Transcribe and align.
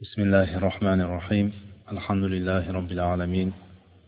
بسم 0.00 0.22
الله 0.22 0.56
الرحمن 0.56 1.00
الرحيم 1.00 1.52
الحمد 1.92 2.24
لله 2.24 2.64
رب 2.72 2.90
العالمين 2.92 3.52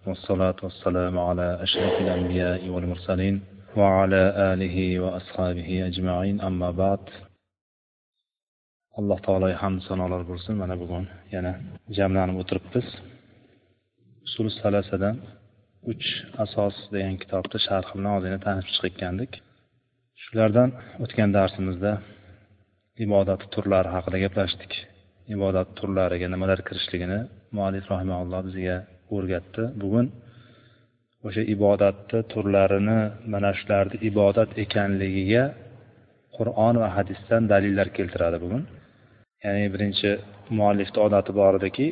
والصلاة 0.07 0.57
والسلام 0.63 1.19
على 1.19 1.63
أشرف 1.63 1.95
الأنبياء 2.01 2.69
والمرسلين 2.69 3.37
وعلى 3.77 4.23
آله 4.53 5.01
وأصحابه 5.01 5.87
أجمعين 5.87 6.41
أما 6.41 6.71
بعد 6.71 7.03
alloh 8.99 9.19
taologa 9.27 9.57
hamd 9.63 9.81
sanolar 9.89 10.23
bo'lsin 10.31 10.55
mana 10.63 10.75
bugun 10.83 11.05
yana 11.35 11.53
jamlanib 11.99 12.37
o'tiribmiz 12.43 12.87
usul 14.27 14.47
salasadan 14.61 15.17
uch 15.93 16.07
asos 16.45 16.77
degan 16.95 17.17
kitobni 17.23 17.59
sharhi 17.67 17.93
bilan 17.97 18.13
ozgina 18.19 18.39
tanishib 18.47 18.75
chiqib 18.77 19.33
shulardan 20.23 20.71
o'tgan 21.05 21.31
darsimizda 21.37 21.93
ibodat 23.05 23.41
turlari 23.55 23.91
haqida 23.97 24.19
gaplashdik 24.25 24.73
Ibodat 25.35 25.69
turlariga 25.79 26.27
nimalar 26.35 26.61
kirishligini 26.69 27.19
muallif 27.57 27.85
rahimaulloh 27.93 28.41
bizga 28.49 28.77
o'rgatdi. 29.15 29.63
Bugun 29.83 30.07
o'sha 31.27 31.43
ibodatni 31.55 32.19
turlarini 32.33 32.99
mana 33.33 33.51
shularni 33.59 33.97
ibodat 34.11 34.51
ekanligiga 34.65 35.45
qur'on 36.37 36.75
va 36.83 36.89
hadisdan 36.97 37.43
dalillar 37.53 37.89
keltiradi 37.97 38.39
bugun. 38.45 38.63
Ya'ni 39.45 39.65
birinchi 39.75 40.11
muallifni 40.59 40.99
odati 41.07 41.31
bor 41.41 41.53
ediki 41.61 41.87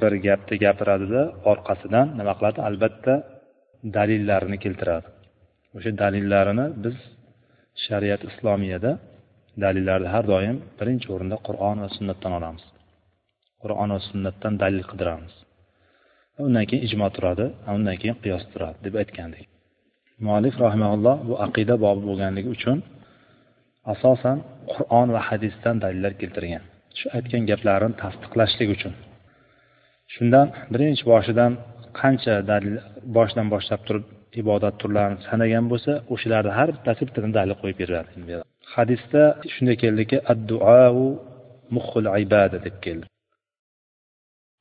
bir 0.00 0.12
gapni 0.26 0.56
gapiradida 0.64 1.22
orqasidan 1.52 2.06
nima 2.18 2.32
qiladi? 2.38 2.58
Albatta 2.68 3.14
dalillarini 3.96 4.58
keltiradi. 4.64 5.08
O'sha 5.76 5.90
dalillarini 6.02 6.66
biz 6.84 6.96
shariat 7.84 8.22
islomiyada 8.30 8.92
dalillarni 9.64 10.08
har 10.14 10.24
doim 10.32 10.56
birinchi 10.78 11.08
o'rinda 11.14 11.36
qur'on 11.46 11.76
va 11.84 11.88
sunnatdan 11.96 12.32
olamiz. 12.38 12.64
Qur'on 13.62 13.88
va 13.94 14.00
sunnatdan 14.08 14.54
dalil 14.62 14.84
qidiramiz. 14.90 15.34
Undan 16.44 16.64
keyin 16.68 16.82
ijmo 16.88 17.08
turadi 17.16 17.46
undan 17.76 17.96
keyin 18.00 18.16
qiyos 18.24 18.44
turadi 18.52 18.78
deb 18.86 18.94
aytgandik. 19.02 19.46
Muallif 20.26 20.54
rahimaulloh 20.64 21.16
bu 21.28 21.34
aqida 21.46 21.74
bobi 21.84 22.02
bo'lganligi 22.08 22.48
uchun 22.56 22.78
asosan 23.92 24.36
qur'on 24.72 25.08
va 25.14 25.20
hadisdan 25.28 25.76
dalillar 25.84 26.12
keltirgan. 26.20 26.62
Shu 26.98 27.06
aytgan 27.16 27.42
gaplarini 27.50 27.94
tasdiqlashlik 28.02 28.68
uchun. 28.76 28.94
Shundan 30.14 30.46
birinchi 30.72 31.04
boshidan 31.12 31.52
qancha 32.00 32.34
dalil 32.50 32.74
boshidan 33.16 33.46
boshlab 33.54 33.80
turib 33.86 34.04
ibodat 34.40 34.74
turlarini 34.82 35.18
sanagan 35.28 35.64
bo'lsa 35.72 35.92
o'shalarni 36.14 36.52
har 36.58 36.68
bittasi 36.76 37.02
bittadan 37.08 37.32
dalil 37.38 37.54
qo'yib 37.62 37.78
beradi. 37.82 38.10
Hadisda 38.74 39.22
shunday 39.52 39.76
keldiki 39.82 40.16
adduau 40.32 40.98
muhul 41.76 42.06
ibada 42.22 42.58
deb 42.66 42.76
keldi 42.84 43.06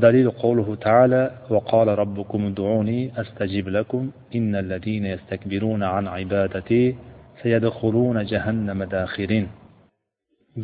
دليل 0.02 0.32
قوله 0.32 0.76
تعالى 0.76 1.24
وقال 1.50 1.88
ربكم 1.88 2.46
ادعوني 2.46 3.22
استجب 3.22 3.70
لكم 3.70 4.12
ان 4.36 4.56
الذين 4.56 5.06
يستكبرون 5.06 5.84
عن 5.84 6.08
عبادتي 6.08 6.96
سيدخلون 7.44 8.26
جهنم 8.26 8.84
داخرين 8.84 9.48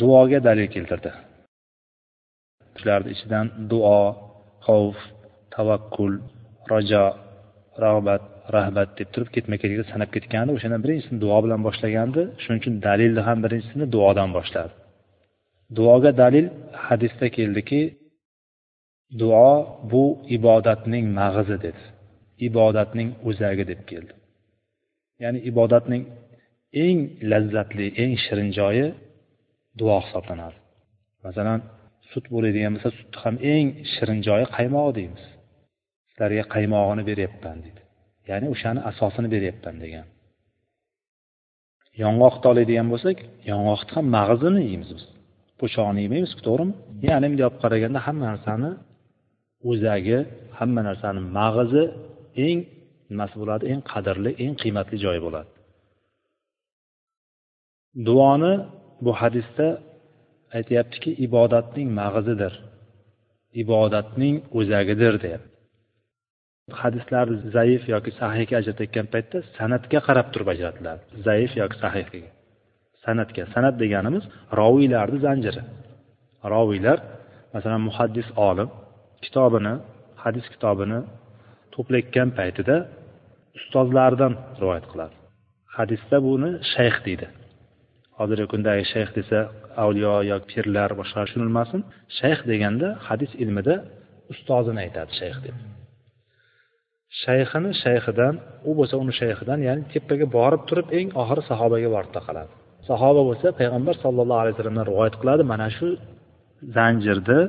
duoga 0.02 0.40
dalil 0.48 0.68
keltirdi 0.74 1.12
shularni 2.80 3.10
ichidan 3.16 3.48
duo 3.72 4.00
xavf 4.68 5.00
tavakkul 5.56 6.14
rajo 6.72 7.06
rag'bat 7.84 8.22
rahbat 8.56 8.90
deb 9.00 9.10
turib 9.14 9.30
ketma 9.36 9.56
ketga 9.64 9.84
sanab 9.92 10.10
ketgandi. 10.16 10.50
O'shandan 10.58 10.82
birinchisini 10.86 11.18
duo 11.26 11.38
bilan 11.46 11.62
boshlagandi. 11.68 12.22
Shuning 12.44 12.60
uchun 12.62 12.76
dalilni 12.88 13.22
ham 13.28 13.38
birinchisini 13.46 13.86
duodan 13.96 14.30
boshladi. 14.38 14.74
Duoga 15.78 16.12
dalil 16.22 16.46
hadisda 16.86 17.28
keldiki 17.38 17.82
duo 19.22 19.52
bu 19.92 20.04
ibodatning 20.38 21.06
mag'izi 21.20 21.58
dedi. 21.66 21.82
Ibodatning 22.48 23.10
o'zagi 23.30 23.64
deb 23.72 23.82
keldi. 23.90 24.14
Ya'ni 25.24 25.40
ibodatning 25.52 26.04
eng 26.86 27.00
lazzatli 27.32 27.88
eng 28.04 28.14
shirin 28.26 28.50
joyi 28.60 28.86
duo 29.80 29.98
hisoblanadi. 30.06 30.58
Masalan 31.26 31.60
sut 32.12 32.26
bo'ladigan 32.34 32.72
bo'lsa 32.76 32.90
sutni 32.98 33.18
ham 33.24 33.36
eng 33.54 33.68
shirin 33.94 34.20
joyi 34.28 34.46
qaymoq 34.58 34.88
deymiz. 34.98 35.24
Sizlarga 36.10 36.44
qaymog'ini 36.56 37.04
beryapman 37.10 37.58
deydi 37.66 37.77
ya'ni 38.30 38.48
o'shani 38.54 38.82
asosini 38.90 39.28
beryapman 39.34 39.76
degan. 39.84 40.06
Yong'oqni 42.04 42.46
oladigan 42.52 42.88
bo'lsak 42.94 43.18
yong'oqni 43.52 43.92
ham 43.98 44.06
mag'zini 44.18 44.62
yeymiz 44.70 44.90
biz. 44.98 45.06
Po'shog'ini 45.60 46.00
yemaymiz 46.06 46.32
to'g'rimi? 46.48 46.74
Ya'ni 47.10 47.26
bunday 47.30 47.46
olib 47.50 47.60
qaraganda 47.64 48.00
hamma 48.08 48.26
narsani 48.32 48.72
o'zagi 49.70 50.20
hamma 50.60 50.82
narsani 50.90 51.22
mag'izi 51.38 51.84
eng 52.48 52.60
nimasi 53.12 53.36
bo'ladi? 53.42 53.64
Eng 53.72 53.82
qadrli 53.92 54.32
eng 54.44 54.54
qiymatli 54.62 54.98
joyi 55.06 55.22
bo'ladi. 55.26 55.50
Duoni 58.08 58.54
bu 59.06 59.12
hadisda 59.22 59.68
aytyaptiki 60.58 61.10
ibodatning 61.26 61.88
mag'izidir 62.00 62.54
ibodatning 63.64 64.36
o'zagidir 64.60 65.14
deyapti. 65.24 65.57
Hadislarni 66.82 67.38
zaif 67.56 67.84
yoki 67.94 68.12
sahihga 68.22 68.56
ajratayotgan 68.62 69.08
paytda 69.14 69.38
san'atga 69.58 70.00
qarab 70.08 70.28
turib 70.34 70.48
ajratiladi 70.54 71.02
zaif 71.28 71.52
yoki 71.62 71.78
sahihga 71.84 72.30
san'atga. 73.08 73.44
San'at 73.54 73.76
deganimiz 73.84 74.24
roviylarni 74.60 75.20
zanjiri. 75.26 75.62
Roviylar 76.54 76.98
masalan 77.54 77.82
muhaddis 77.90 78.28
olim 78.50 78.70
kitobini 79.26 79.74
hadis 80.24 80.46
kitobini 80.54 81.00
to'playotgan 81.74 82.30
paytida 82.40 82.76
ustozlaridan 83.58 84.34
rivoyat 84.62 84.86
qiladi. 84.92 85.16
Hadisda 85.78 86.18
buni 86.28 86.50
shayx 86.74 86.96
deydi. 87.08 87.28
Hozirgi 88.20 88.48
kundagi 88.54 88.84
shayx 88.94 89.10
desa 89.18 89.40
avliyo 89.84 90.16
yoki 90.32 90.46
pirlar 90.52 90.90
boshqa 91.00 91.20
tushunilmasin 91.26 91.82
shayx 92.20 92.40
deganda 92.52 92.88
hadis 93.08 93.32
ilmida 93.44 93.76
ustozini 94.34 94.80
aytadi 94.86 95.12
shayx 95.22 95.38
deb. 95.46 95.56
Shayxini 97.24 97.72
shayxidan 97.84 98.34
u 98.70 98.72
bo'lsa 98.80 98.96
uni 99.04 99.14
shayxidan 99.22 99.60
ya'ni 99.68 99.84
tepaga 99.94 100.26
borib 100.38 100.62
turib 100.70 100.88
eng 101.00 101.10
oxiri 101.22 101.42
sahobaga 101.52 101.90
borib 101.96 102.12
taqaladi. 102.18 102.52
Sahoba 102.90 103.22
bo'lsa 103.30 103.48
payg'ambar 103.60 103.96
sallallohu 104.04 104.42
alayhi 104.44 104.56
vasallamdan 104.56 104.86
rivoyat 104.92 105.16
qiladi 105.22 105.44
mana 105.54 105.68
shu 105.78 105.88
zanjirni 106.78 107.40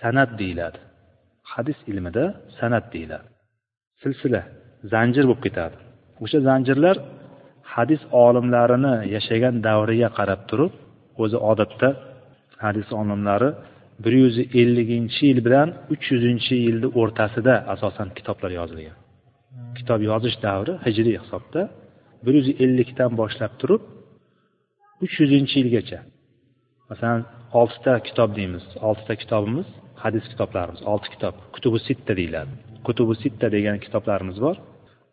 san'at 0.00 0.30
deyiladi. 0.40 0.78
Hadis 1.52 1.78
ilmida 1.90 2.24
san'at 2.58 2.84
deyiladi. 2.94 3.26
Silsila 4.02 4.42
zanjir 4.92 5.24
bo'lib 5.28 5.42
ketadi. 5.46 5.76
O'sha 6.24 6.38
zanjirlar 6.48 6.96
hadis 7.74 8.02
olimlarini 8.24 8.94
yashagan 9.14 9.54
davriga 9.66 10.08
qarab 10.18 10.40
turib 10.50 10.72
o'zi 11.22 11.38
odatda 11.50 11.88
hadis 12.64 12.88
olimlari 13.00 13.50
bir 14.04 14.12
yuz 14.22 14.36
elliginchi 14.60 15.22
yil 15.30 15.40
bilan 15.46 15.68
uch 15.92 16.04
yuzinchi 16.12 16.54
yilni 16.66 16.88
o'rtasida 17.00 17.54
asosan 17.74 18.08
kitoblar 18.18 18.50
yozilgan. 18.60 18.96
Kitob 19.78 20.00
yozish 20.10 20.36
davri 20.46 20.72
hijriy 20.86 21.16
hisobda 21.22 21.62
bir 22.24 22.34
yuz 22.38 22.48
ellikdan 22.64 23.12
boshlab 23.20 23.52
turib 23.60 23.82
uch 25.04 25.14
yuzinchi 25.22 25.54
yilgacha. 25.60 25.98
Masalan 26.90 27.20
oltita 27.60 27.94
kitob 28.08 28.30
deymiz 28.38 28.64
oltita 28.88 29.14
kitobimiz 29.22 29.68
hadis 30.02 30.24
kitoblarimiz 30.32 30.82
olti 30.92 31.08
kitob 31.14 31.34
kutubi 31.54 31.78
sitta 31.88 32.12
deyiladi. 32.18 32.52
Kutubi 32.86 33.14
sitta 33.22 33.46
degan 33.56 33.78
kitoblarimiz 33.84 34.38
bor. 34.44 34.56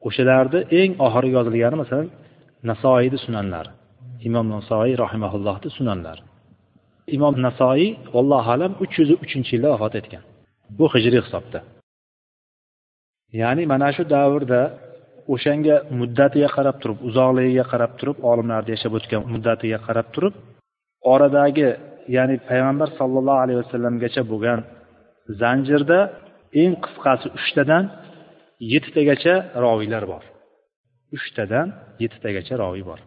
O'shalarni 0.07 0.59
eng 0.79 0.91
oxirgi 1.05 1.33
yozilgani 1.37 1.77
masalan 1.83 2.07
nasoiyni 2.69 3.17
sunanlari 3.25 3.71
imom 4.27 4.47
nasoiy 4.55 4.93
rahimaullohni 5.03 5.69
sunanlari. 5.77 6.23
Imom 7.15 7.35
nasoiy 7.47 7.89
allohu 8.19 8.49
alam 8.55 8.71
uch 8.83 8.93
yuz 8.99 9.09
uchinchi 9.25 9.51
yilda 9.55 9.69
vafot 9.73 9.93
etgan. 9.99 10.23
Bu 10.77 10.85
hijriy 10.93 11.21
hisobda. 11.25 11.59
Ya'ni 13.41 13.63
mana 13.71 13.89
shu 13.95 14.03
davrda 14.15 14.61
o'shanga 15.33 15.75
muddatiga 15.99 16.49
qarab 16.55 16.77
turib 16.81 16.97
uzoqligiga 17.09 17.65
qarab 17.71 17.91
turib 17.99 18.17
olimlarni 18.31 18.71
yashab 18.75 18.91
o'tgan 18.97 19.21
muddatiga 19.33 19.79
qarab 19.87 20.07
turib 20.15 20.33
oradagi 21.13 21.69
ya'ni 22.15 22.35
payg'ambar 22.49 22.89
sollallohu 22.99 23.39
alayhi 23.43 23.59
vasallamgacha 23.63 24.21
bo'lgan 24.31 24.59
zanjirda 25.41 25.99
eng 26.61 26.73
qisqasi 26.83 27.27
uchtadan 27.37 27.83
yettitagacha 28.71 29.35
roviylar 29.65 30.03
bor. 30.11 30.23
Uchtadan 31.17 31.67
yettitagacha 32.03 32.55
roviy 32.63 32.83
bor. 32.89 32.99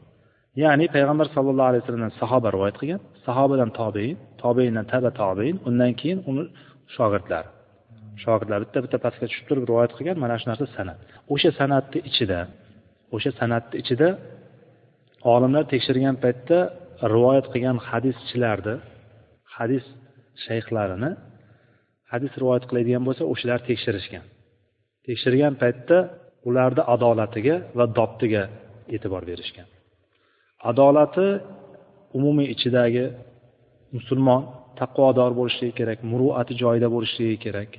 Ya'ni 0.63 0.87
payg'ambar 0.95 1.27
sallallohu 1.35 1.69
alayhi 1.71 1.83
vasallamdan 1.83 2.15
sahoba 2.21 2.49
rivoyat 2.55 2.77
qilgan. 2.81 3.01
Sahobadan 3.27 3.71
tobein 3.81 4.17
tobeindan 4.43 4.87
taba 4.93 5.11
tobein 5.23 5.57
undan 5.69 5.93
keyin 6.01 6.19
uni 6.31 6.45
shogirdlari 6.97 7.49
shogirdlar 8.25 8.59
bitta 8.65 8.79
bitta 8.85 8.99
pastga 9.05 9.27
tushib 9.31 9.47
turib 9.49 9.65
rivoyat 9.71 9.93
qilgan 9.97 10.17
mana 10.25 10.37
shu 10.41 10.47
narsa 10.51 10.67
san'at. 10.77 10.99
O'sha 11.35 11.51
san'atni 11.61 12.01
ichida 12.11 12.41
o'sha 13.17 13.31
san'atni 13.41 13.77
ichida 13.83 14.09
olimlar 15.35 15.65
tekshirgan 15.73 16.17
paytda 16.25 16.59
rivoyat 17.15 17.47
qilgan 17.53 17.77
hadischilarni 17.89 18.75
hadis 19.57 19.85
shayxlarini 20.47 21.11
hadis 22.13 22.33
rivoyat 22.43 22.65
qiladigan 22.71 23.03
bo'lsa 23.09 23.23
o'shalar 23.33 23.61
tekshirishgan. 23.69 24.25
Tekshirgan 25.07 25.55
paytda 25.63 25.99
ularni 26.49 26.83
adolatiga 26.95 27.57
va 27.79 27.85
dobtiga 27.99 28.43
e'tibor 28.95 29.23
berishgan. 29.31 29.69
Adolati 30.71 31.29
umumiy 32.19 32.49
ichidagi 32.55 33.05
musulmon 33.97 34.43
taqvodor 34.81 35.33
bo'lishligi 35.39 35.75
kerak 35.81 35.99
muruati 36.11 36.53
joyida 36.63 36.89
bo'lishligi 36.95 37.39
kerak. 37.45 37.71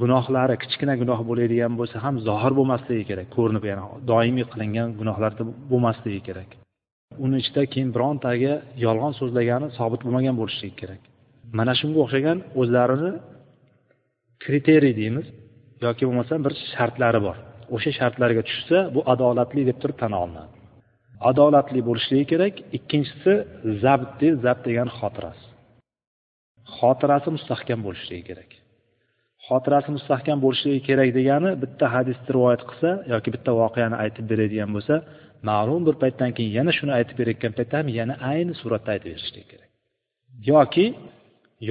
Gunohlari 0.00 0.54
kichkina 0.62 0.94
gunoh 1.02 1.20
bo'ladigan 1.30 1.72
bo'lsa 1.80 1.96
ham 2.04 2.14
zohir 2.28 2.52
bo'lmasligi 2.58 3.04
kerak 3.10 3.28
ko'rinib 3.36 3.64
ya'ni 3.70 3.84
doimiy 4.10 4.46
qilingan 4.52 4.88
gunohlarda 5.00 5.42
bo'lmasligi 5.72 6.20
kerak. 6.28 6.50
Uni 7.24 7.36
ichida 7.42 7.62
keyin 7.72 7.90
birontaga 7.96 8.54
yolg'on 8.86 9.12
so'zlagani 9.20 9.66
sobit 9.78 10.00
bo'lmagan 10.06 10.34
bo'lishligi 10.40 10.76
kerak. 10.82 11.02
Mana 11.58 11.72
shunga 11.80 11.98
o'xshagan 12.04 12.38
o'zlarini 12.60 13.12
kriteriy 14.44 14.94
deymiz 15.00 15.26
yoki 15.86 16.02
bo'lmasam 16.08 16.38
bir 16.46 16.52
shartlari 16.74 17.20
bor. 17.26 17.36
O'sha 17.74 17.90
shartlarga 17.98 18.42
tushsa 18.48 18.78
bu 18.94 19.00
adolatli 19.12 19.62
deb 19.70 19.78
turib 19.82 19.98
tan 20.02 20.12
olinadi. 20.22 20.55
Adolatli 21.30 21.80
bo'lishligi 21.88 22.26
kerak. 22.32 22.54
Ikkinchisi 22.78 23.32
zabt 23.84 24.20
zabt 24.44 24.62
degani 24.68 24.92
xotirasi 25.00 25.46
xotirasi 26.74 27.28
mustahkam 27.36 27.80
bo'lishligi 27.86 28.24
kerak. 28.30 28.50
Xotirasi 29.46 29.90
mustahkam 29.96 30.38
bo'lishligi 30.44 30.80
kerak 30.88 31.10
degani 31.18 31.50
bitta 31.62 31.86
hadisni 31.94 32.28
rivoyat 32.36 32.62
qilsa 32.68 32.90
yoki 33.12 33.28
bitta 33.34 33.50
voqeani 33.62 33.96
aytib 34.04 34.24
beradigan 34.30 34.70
bo'lsa 34.76 34.94
ma'lum 35.48 35.82
bir 35.88 35.94
paytdan 36.02 36.30
keyin 36.36 36.52
yana 36.58 36.72
shuni 36.78 36.92
aytib 36.98 37.16
berayotgan 37.20 37.52
paytda 37.58 37.74
ham 37.80 37.88
yana 37.98 38.14
ayni 38.32 38.52
suratda 38.60 38.88
aytib 38.94 39.08
berishligi 39.12 39.46
kerak. 39.52 39.70
Yoki 40.52 40.86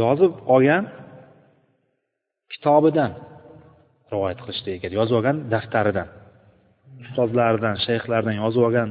yozib 0.02 0.34
olgan 0.56 0.84
kitobidan 2.54 3.12
rivoyat 4.14 4.40
qilishligi 4.44 4.78
kerak. 4.82 4.96
Yozib 5.00 5.16
olgan 5.20 5.38
daftaridan 5.54 6.10
ustozlaridan 7.04 7.76
shayxlaridan 7.86 8.36
yozib 8.44 8.64
olgan 8.68 8.90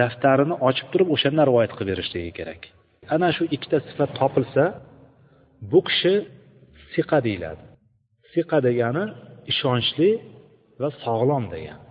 daftarini 0.00 0.54
ochib 0.68 0.86
turib 0.92 1.08
o'shandan 1.14 1.44
rivoyat 1.50 1.72
qilib 1.76 1.90
berishligi 1.92 2.32
kerak. 2.38 2.60
Ana 3.14 3.28
shu 3.36 3.44
ikkita 3.56 3.78
sifat 3.88 4.10
topilsa 4.20 4.64
bu 5.72 5.80
kishi 5.88 6.14
siqa 6.92 7.18
deyiladi. 7.26 7.62
Siqa 8.32 8.58
degani 8.68 9.04
ishonchli 9.52 10.10
va 10.80 10.88
sog'lom 11.04 11.44
degani 11.54 11.84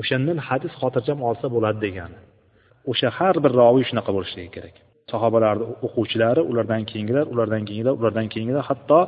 o'shandan 0.00 0.38
hadis 0.48 0.72
xotirjam 0.80 1.18
olsa 1.28 1.46
bo'ladi 1.54 1.78
degani. 1.86 2.18
O'sha 2.90 3.08
har 3.18 3.34
bir 3.44 3.52
roviy 3.60 3.84
shunaqa 3.90 4.10
bo'lishligi 4.16 4.50
kerak. 4.56 4.74
Sahobalarni 5.12 5.64
o'quvchilari 5.86 6.42
ulardan 6.50 6.82
keyingilar 6.90 7.24
ulardan 7.32 7.62
keyingilar 7.68 7.94
ulardan 8.00 8.26
keyingilar 8.32 8.64
hatto 8.70 9.00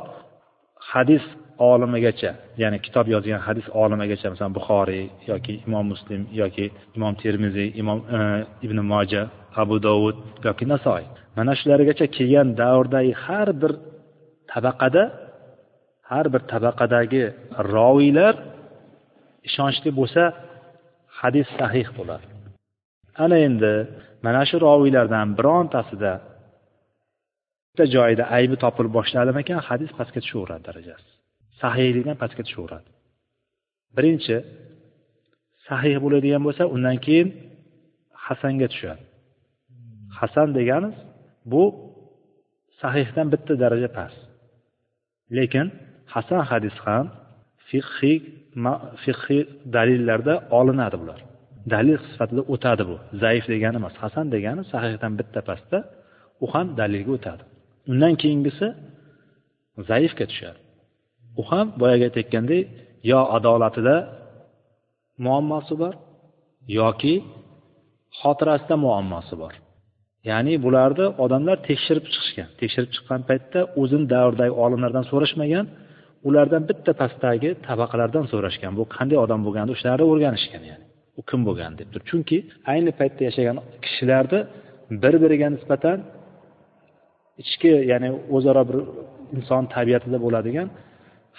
hadis 0.91 1.25
olimigacha 1.69 2.31
ya'ni 2.61 2.77
kitob 2.85 3.05
yozgan 3.15 3.41
hadis 3.47 3.67
olimigacha 3.81 4.27
masalan 4.33 4.53
buxoriy 4.57 5.05
yoki 5.31 5.53
imom 5.67 5.85
muslim 5.93 6.21
yoki 6.41 6.65
imom 6.97 7.13
termiziy 7.23 7.69
imom 7.81 7.99
e, 8.15 8.19
ibn 8.65 8.77
moja 8.91 9.21
abu 9.61 9.75
dovud 9.87 10.15
yoki 10.47 10.65
nasoy 10.73 11.03
mana 11.37 11.53
shulargacha 11.59 12.05
kelgan 12.17 12.47
davrdagi 12.61 13.13
har 13.25 13.49
bir 13.61 13.71
tabaqada 14.51 15.03
har 16.11 16.25
bir 16.33 16.41
tabaqadagi 16.53 17.23
roviylar 17.75 18.35
ishonchli 19.47 19.91
bo'lsa 19.99 20.23
hadis 21.19 21.47
sahih 21.59 21.87
bo'ladi. 21.97 22.25
Ana 23.23 23.37
endi 23.47 23.73
mana 24.25 24.41
shu 24.49 24.57
roviylardan 24.67 25.27
birontasida 25.37 26.13
bitta 27.69 27.85
joyida 27.95 28.23
aybi 28.37 28.55
topilib 28.63 28.93
boshlanimikan 28.99 29.59
hadis 29.69 29.91
pastga 29.97 30.19
tushaveradi 30.23 30.63
darajasi. 30.69 31.09
Sahiylikdan 31.61 32.17
pastga 32.21 32.43
tushaveradi. 32.47 32.89
Birinchi 33.95 34.35
sahih 35.67 35.95
bo'ladigan 36.03 36.41
bo'lsa 36.47 36.63
undan 36.75 36.97
keyin 37.05 37.27
hasanga 38.25 38.67
tushadi. 38.73 39.03
Hasan 40.19 40.47
degani 40.57 40.89
bu 41.51 41.63
sahihdan 42.81 43.27
bitta 43.33 43.53
daraja 43.63 43.89
past. 43.97 44.19
Lekin 45.37 45.67
hasan 46.13 46.41
hadis 46.51 46.75
ham 46.85 47.05
fiqhiy 47.69 48.17
fiqhiy 49.03 49.43
dalillarda 49.75 50.33
olinadi 50.59 50.97
bular. 51.01 51.19
Dalil 51.73 51.97
sifatida 52.07 52.41
o'tadi 52.53 52.83
bu. 52.89 52.95
Zaif 53.23 53.43
degani 53.53 53.77
emas. 53.81 53.95
Hasan 54.03 54.25
degani 54.35 54.63
sahihdan 54.73 55.11
bitta 55.19 55.39
pastda 55.49 55.79
u 56.43 56.45
ham 56.53 56.67
dalilga 56.79 57.11
o'tadi. 57.17 57.43
Undan 57.91 58.13
keyingisi 58.21 58.67
zaifga 59.89 60.25
tushadi. 60.31 60.59
U 61.39 61.41
ham 61.49 61.67
boyagi 61.81 62.03
aytayotgandek 62.09 62.63
yo 63.11 63.19
adolatida 63.37 63.95
muammosi 65.25 65.73
bor 65.81 65.93
yoki 66.79 67.13
xotirasida 68.19 68.75
muammosi 68.85 69.35
bor. 69.41 69.53
Ya'ni 70.29 70.53
bularni 70.65 71.05
odamlar 71.23 71.57
tekshirib 71.69 72.05
chiqishgan. 72.13 72.49
Tekshirib 72.61 72.89
chiqqan 72.95 73.21
paytda 73.29 73.59
o'zini 73.81 74.05
davridagi 74.13 74.53
olimlardan 74.63 75.05
so'rashmagan 75.11 75.65
ulardan 76.27 76.63
bitta 76.69 76.91
pastdagi 77.01 77.49
tabaqalardan 77.67 78.25
so'rashgan. 78.33 78.71
Bu 78.79 78.83
qanday 78.95 79.17
odam 79.25 79.39
bo'lganini 79.45 79.71
o'shalarni 79.75 80.05
o'rganishgan 80.11 80.63
ya'ni 80.71 80.85
u 81.19 81.21
kim 81.29 81.41
bo'lgan 81.47 81.71
deb. 81.79 81.87
Turib 81.93 82.05
chunki 82.11 82.37
ayni 82.71 82.91
paytda 82.99 83.21
yashagan 83.29 83.57
kishilarni 83.85 84.39
bir 85.03 85.15
biriga 85.23 85.47
nisbatan 85.55 85.97
ichki 87.43 87.71
ya'ni 87.91 88.09
o'zaro 88.35 88.63
bir 88.69 88.77
inson 89.37 89.63
tabiatida 89.75 90.17
bo'ladigan 90.25 90.67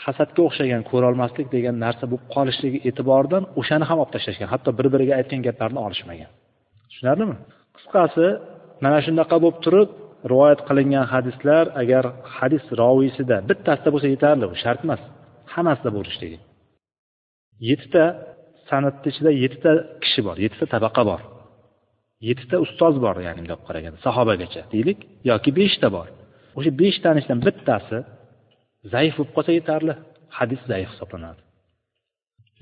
hasadga 0.05 0.41
o'xshagan 0.49 0.83
ko'rolmaslik 0.91 1.47
degan 1.57 1.77
narsa 1.85 2.05
bo'lib 2.11 2.25
qolishligi 2.35 2.79
e'tiboridan 2.89 3.43
o'shani 3.61 3.85
ham 3.91 3.99
olib 4.03 4.13
tashlashgan 4.15 4.49
hatto 4.55 4.71
bir 4.79 4.87
biriga 4.95 5.15
aytgan 5.21 5.41
gaplarini 5.47 5.81
olishmagan. 5.87 6.31
Tushunarlimi? 6.91 7.37
Qisqasi 7.77 8.27
mana 8.85 8.99
shunaqa 9.07 9.37
bo'lib 9.45 9.59
turib 9.65 9.91
rivoyat 10.33 10.61
qilingan 10.69 11.07
hadislar 11.15 11.65
agar 11.83 12.05
hadis 12.37 12.65
roviysida 12.83 13.37
bittasida 13.49 13.89
bo'lsa 13.95 14.09
yetarli 14.15 14.47
bu 14.53 14.57
shart 14.65 14.81
emas 14.87 15.03
hammasida 15.55 15.91
bo'lishligi. 15.99 16.39
Yettita 17.69 18.05
san'atni 18.71 19.09
ichida 19.13 19.31
yettita 19.43 19.73
kishi 20.03 20.21
bor 20.27 20.37
yettita 20.45 20.67
tabaqa 20.75 21.03
bor 21.11 21.21
yettita 22.29 22.57
ustoz 22.67 22.95
bor 23.05 23.17
ya'ni 23.27 23.41
bundoq 23.43 23.61
qaraganda 23.69 23.99
sahobagacha 24.07 24.63
deylik 24.75 24.99
yoki 25.31 25.51
beshta 25.59 25.89
bor. 25.97 26.07
O'sha 26.59 26.71
beshtani 26.83 27.19
ichidan 27.23 27.41
bittasi 27.47 27.99
zaif 28.93 29.13
bo'lib 29.19 29.33
qolsa 29.37 29.53
yetarli 29.59 29.95
hadis 30.39 30.61
zaif 30.71 30.89
hisoblanadi. 30.95 31.41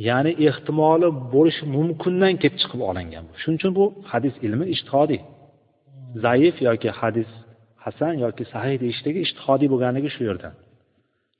Ya'ni 0.08 0.32
ehtimoli 0.48 1.08
bo'lishi 1.34 1.64
mumkindan 1.76 2.34
kelib 2.42 2.56
chiqib 2.62 2.80
olingan 2.90 3.24
shuning 3.40 3.58
uchun 3.60 3.72
bu 3.78 3.84
hadis 4.12 4.34
ilmi 4.46 4.66
ishtihodiy. 4.74 5.20
Zaif 6.24 6.54
yoki 6.68 6.90
hadis 7.00 7.30
hasan 7.84 8.14
yoki 8.24 8.44
sahih 8.52 8.76
deyishligi 8.82 9.20
ishtihodiy 9.26 9.68
bo'lganligi 9.72 10.10
shu 10.16 10.22
yerdan 10.28 10.54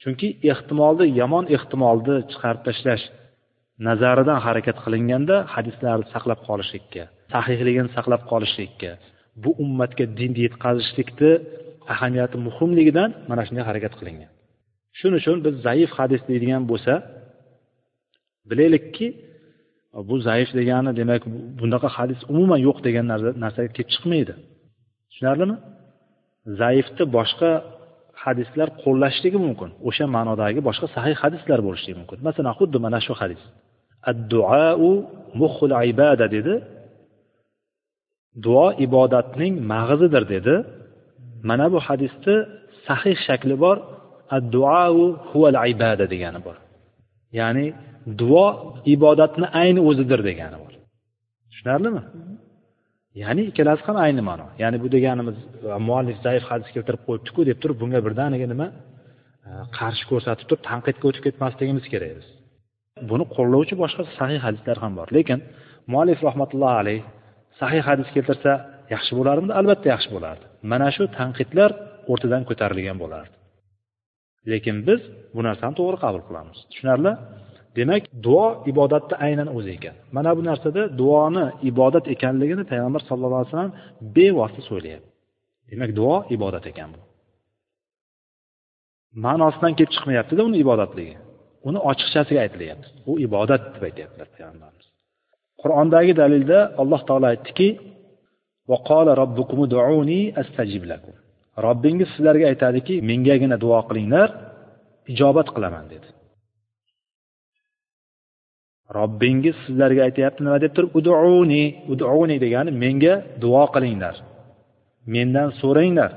chunki 0.02 0.28
ehtimolni 0.50 1.06
yomon 1.20 1.44
ehtimolni 1.56 2.16
chiqarib 2.30 2.62
tashlash 2.68 3.04
nazaridan 3.87 4.38
harakat 4.47 4.76
qilinganda 4.85 5.37
hadislarni 5.54 6.06
saqlab 6.14 6.40
qolishlikka 6.49 7.04
sahihligini 7.35 7.90
saqlab 7.97 8.23
qolishlikka 8.32 8.90
bu 9.42 9.50
ummatga 9.64 10.04
dinni 10.18 10.40
yetkazishlikni 10.47 11.32
ahamiyati 11.92 12.37
muhimligidan 12.47 13.11
mana 13.30 13.42
shunday 13.47 13.64
harakat 13.70 13.94
qilingan. 14.00 14.30
Shuning 14.98 15.18
uchun 15.22 15.36
biz 15.46 15.54
zaif 15.66 15.90
hadis 15.98 16.22
deydigan 16.30 16.62
bo'lsa 16.70 16.94
bilaylikki 18.50 19.06
bu 20.08 20.14
zaif 20.28 20.48
degani 20.58 20.90
demak 21.00 21.22
bunaqa 21.60 21.88
hadis 21.98 22.20
umuman 22.32 22.60
yo'q 22.68 22.78
degan 22.86 23.06
narsaga 23.44 23.70
kelib 23.76 23.90
chiqmaydi. 23.94 24.34
Tushunarlimi? 25.10 25.56
Zaifni 26.60 27.04
boshqa 27.16 27.50
hadislar 28.24 28.68
qo'llashligi 28.82 29.38
mumkin. 29.46 29.70
O'sha 29.88 30.04
ma'nodagi 30.16 30.60
boshqa 30.68 30.86
sahih 30.96 31.16
hadislar 31.22 31.58
bo'lishligi 31.66 31.96
mumkin. 32.00 32.18
Masalan 32.28 32.52
xuddi 32.58 32.78
mana 32.86 32.98
shu 33.06 33.12
hadis. 33.20 33.42
Adduau 34.10 34.90
muhul 35.40 35.72
ibada 35.90 36.26
dedi. 36.36 36.54
Duo 38.44 38.68
ibodatning 38.86 39.54
mag'zidir 39.72 40.24
dedi. 40.34 40.54
Mana 41.48 41.66
bu 41.72 41.78
hadisni 41.86 42.36
sahih 42.86 43.16
shakli 43.26 43.54
bor. 43.64 43.76
Adduau 44.36 44.96
huval 45.30 45.56
ibada 45.72 46.04
degani 46.14 46.40
bor. 46.46 46.56
Ya'ni 47.38 47.66
duo 48.20 48.46
ibodatni 48.94 49.46
ayni 49.60 49.80
o'zidir 49.88 50.20
degani 50.30 50.56
bor. 50.62 50.72
Tushunarlimi? 51.50 52.02
Ya'ni 53.22 53.42
ikkalasi 53.50 53.82
ham 53.88 53.96
ayni 54.06 54.22
ma'no. 54.30 54.46
Ya'ni 54.62 54.76
bu 54.82 54.88
deganimiz 54.96 55.36
e, 55.68 55.78
muallif 55.88 56.18
zaif 56.26 56.44
hadis 56.50 56.68
keltirib 56.74 57.02
qo'yibdiku 57.08 57.40
deb 57.50 57.58
turib 57.62 57.76
bunga 57.82 58.00
birdaniga 58.06 58.46
nima? 58.52 58.68
E, 59.48 59.50
qarshi 59.78 60.04
ko'rsatib 60.10 60.46
turib 60.48 60.62
tanqidga 60.70 61.04
o'tib 61.10 61.22
ketmasligimiz 61.26 61.84
kerak 61.92 62.12
biz. 62.18 62.26
Buni 63.10 63.24
qo'llovchi 63.36 63.74
boshqa 63.82 64.02
sahih 64.18 64.40
hadislar 64.46 64.76
ham 64.84 64.92
bor. 64.98 65.08
Lekin 65.16 65.38
muallif 65.92 66.18
rahmatullohi 66.28 66.76
alayh 66.82 67.00
sahih 67.60 67.82
hadis 67.88 68.08
keltirsa 68.16 68.52
yaxshi 68.94 69.12
bo'larmidi? 69.18 69.52
Albatta 69.60 69.86
yaxshi 69.94 70.10
bo'lardi. 70.16 70.44
Mana 70.72 70.88
shu 70.96 71.04
tanqidlar 71.18 71.70
o'rtadan 72.12 72.42
ko'tarilgan 72.48 72.98
bo'lardi. 73.04 73.34
Lekin 74.52 74.76
biz 74.86 75.00
bu 75.34 75.40
narsani 75.48 75.74
to'g'ri 75.80 75.98
qabul 76.04 76.22
qilamiz. 76.28 76.58
Tushunarli? 76.70 77.12
Demak 77.78 78.02
duo 78.26 78.46
ibodatni 78.70 79.16
aynan 79.26 79.48
o'zi 79.56 79.70
ekan. 79.76 79.96
Mana 80.16 80.30
bu 80.38 80.42
narsada 80.50 80.82
duoni 81.00 81.44
ibodat 81.70 82.04
ekanligini 82.14 82.64
payg'ambar 82.70 83.02
sallallohu 83.08 83.40
alayhi 83.40 83.52
vasallam 83.52 83.74
bevosita 84.16 84.62
so'ylayapti 84.70 85.10
demak 85.70 85.90
duo 85.98 86.16
ibodat 86.36 86.64
ekan 86.72 86.90
bu. 86.94 87.00
Ma'nosidan 89.24 89.72
kelib 89.78 89.92
chiqmayaptida 89.94 90.42
uni 90.48 90.56
ibodatligi. 90.64 91.16
Uni 91.68 91.78
ochiqchasiga 91.90 92.40
aytilyapti. 92.44 92.86
U 93.10 93.12
ibodat 93.26 93.62
deb 93.74 93.82
aytyaptilar 93.88 94.28
payg'ambarimiz. 94.34 94.86
Qur'ondagi 95.62 96.12
dalilda 96.22 96.58
alloh 96.82 97.00
taolo 97.08 97.26
aytdiki 97.32 97.68
robbingiz 101.64 102.08
sizlarga 102.14 102.46
aytadiki 102.52 102.94
mengagina 103.11 103.56
duo 103.64 103.80
qilinglar 103.88 104.28
ijobat 105.12 105.49
qilaman 105.54 105.87
dedi. 105.92 106.08
Robbingiz 108.96 109.56
sizlarga 109.64 110.02
aytyapti 110.08 110.40
nima 110.44 110.58
deb 110.64 110.73
turib? 110.76 110.90
Uduuni 110.99 111.64
uduuni 111.92 112.37
degani 112.44 112.70
menga 112.84 113.14
duo 113.42 113.64
qilinglar. 113.75 114.16
Mendan 115.14 115.49
so'ranglar. 115.61 116.12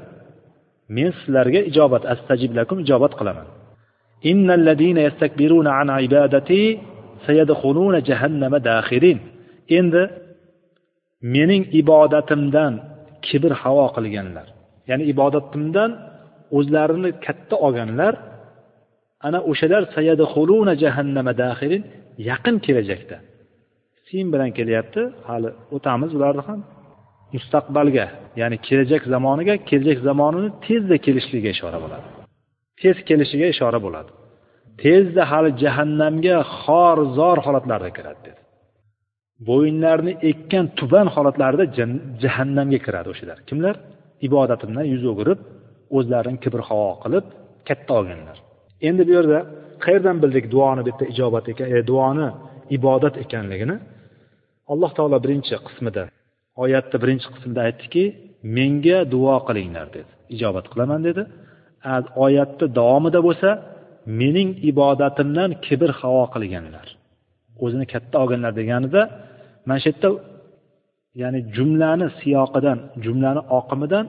Men 0.96 1.10
sizlarga 1.20 1.60
ijobat 1.70 2.04
astajib 2.14 2.52
lakum 2.60 2.78
ijobat 2.86 3.14
qilaman. 3.20 3.48
An 5.80 5.90
ibadati 6.08 6.62
sayadkhuluna 7.26 8.00
jahannama 8.10 8.60
dakhirin. 8.70 9.20
Endi 9.78 10.04
mening 11.34 11.64
ibodatimdan 11.82 12.74
kibr 13.26 13.52
havo 13.62 13.88
qilganlar. 13.96 14.48
Ya'ni 14.90 15.04
ibodatimdan 15.14 15.92
o'zlarini 16.58 17.10
katta 17.26 17.56
olganlar 17.66 18.14
ana 19.28 19.40
o'shalar 19.52 19.84
sayadxuluna 19.96 20.74
jahannama 20.84 21.34
daxirin 21.44 21.84
yaqin 22.30 22.56
kelajakda. 22.66 23.18
Sin 24.08 24.26
bilan 24.34 24.52
kelyapti 24.58 25.02
hali 25.28 25.50
o'tamiz 25.76 26.12
ularni 26.18 26.44
ham 26.50 26.60
mustaqbalga 27.36 28.06
ya'ni 28.42 28.58
kelajak 28.68 29.04
zamoniga 29.14 29.56
kelajak 29.70 30.00
zamonini 30.08 30.50
tezda 30.66 30.96
kelishligiga 31.06 31.50
ishora 31.58 31.80
bo'ladi. 31.84 32.06
Tez 32.82 32.98
kelishiga 33.10 33.48
ishora 33.54 33.80
bo'ladi. 33.86 34.12
Tezda 34.84 35.24
hali 35.32 35.50
jahannamga 35.64 36.38
xor 36.62 36.98
zor 37.18 37.38
holatlarda 37.46 37.90
kiradi 37.98 38.22
dedi. 38.28 38.42
Bo'yinlarini 39.50 40.14
ekkan 40.30 40.66
tuban 40.80 41.08
holatlarida 41.16 41.66
jahannamga 42.24 42.80
kiradi 42.86 43.08
o'shalar. 43.14 43.38
Kimlar? 43.50 43.76
Ibodatimdan 44.28 44.86
yuz 44.94 45.04
o'girib 45.12 45.40
o'zlarini 45.98 46.40
kibr 46.44 46.62
havo 46.70 46.92
qilib 47.04 47.26
katta 47.68 47.92
olganlar. 48.00 48.38
Endi 48.88 49.02
bu 49.08 49.12
yerda 49.18 49.40
qayerdan 49.86 50.18
bildik 50.24 50.46
duoni 50.54 50.82
bu 50.86 50.90
yerda 50.92 51.06
ijobat 51.14 51.46
ekan 51.52 51.68
e, 51.76 51.80
duoni 51.90 52.28
ibodat 52.78 53.16
ekanligini? 53.24 53.76
Alloh 54.72 54.92
taolo 54.98 55.18
birinchi 55.26 55.56
qismida 55.68 56.04
oyatni 56.64 56.98
birinchi 57.04 57.28
qismida 57.34 57.62
aytdiki 57.68 58.04
menga 58.58 59.00
duo 59.14 59.36
qilinglar 59.48 59.88
dedi. 59.98 60.12
Ijobat 60.36 60.66
qilaman 60.72 61.02
dedi. 61.08 61.24
Oyatni 62.26 62.66
davomida 62.80 63.20
bo'lsa 63.28 63.50
mening 64.22 64.50
ibodatimdan 64.72 65.52
kibr 65.66 65.90
havo 66.00 66.24
qilganlar. 66.34 66.88
O'zini 67.64 67.86
katta 67.94 68.16
olganlar 68.24 68.54
deganida 68.62 69.02
mana 69.68 69.80
shu 69.84 69.90
yerda 69.92 70.10
ya'ni 71.22 71.40
jumlani 71.56 72.08
siyoqidan 72.20 72.78
jumlani 73.06 73.42
oqimidan 73.60 74.06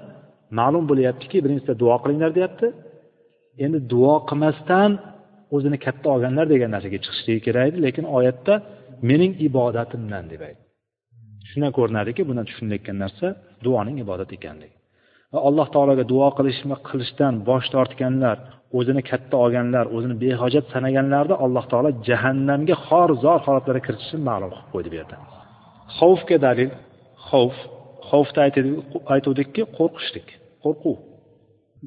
ma'lum 0.58 0.84
bo'lyaptiki 0.90 1.36
birinchisida 1.44 1.74
duo 1.82 1.96
qilinglar 2.02 2.30
deyapti. 2.38 2.66
Endi 3.64 3.78
duo 3.92 4.14
qilmasdan 4.28 4.90
o'zini 5.56 5.78
katta 5.86 6.06
olganlar 6.14 6.46
degan 6.54 6.70
narsaga 6.74 6.98
chiqishligi 7.04 7.40
kerak 7.46 7.64
edi 7.70 7.78
lekin 7.86 8.04
oyatda 8.18 8.54
mening 9.10 9.32
ibodatimdan 9.48 10.24
deb 10.32 10.40
aytdi. 10.48 10.64
Shundan 11.50 11.72
ko'rinadiki 11.78 12.22
bundan 12.28 12.44
tushunilayotgan 12.48 12.96
narsa 13.04 13.26
duoning 13.64 13.96
ibodat 14.04 14.30
ekanligi. 14.38 14.76
Va 15.32 15.38
alloh 15.48 15.66
taologa 15.74 16.04
duo 16.12 16.28
qilishni 16.38 16.76
qilishdan 16.88 17.34
bosh 17.48 17.66
tortganlar 17.74 18.36
o'zini 18.78 19.02
katta 19.10 19.34
olganlar 19.44 19.84
o'zini 19.96 20.14
behojat 20.24 20.64
sanaganlarni 20.74 21.36
alloh 21.44 21.64
taolo 21.72 21.90
jahannamga 22.08 22.76
xor 22.86 23.10
zor 23.24 23.38
holatlarga 23.46 23.82
kiritishini 23.86 24.22
ma'lum 24.30 24.50
qilib 24.54 24.70
qo'ydi 24.74 24.88
bu 24.92 24.96
yerda. 25.00 25.16
Xavfga 25.98 26.36
dalil 26.46 26.70
xavf 27.28 27.56
xavfda 28.10 28.40
aytuvdikki 29.14 29.62
qo'rqishlik 29.78 30.28
qo'rquv. 30.64 30.96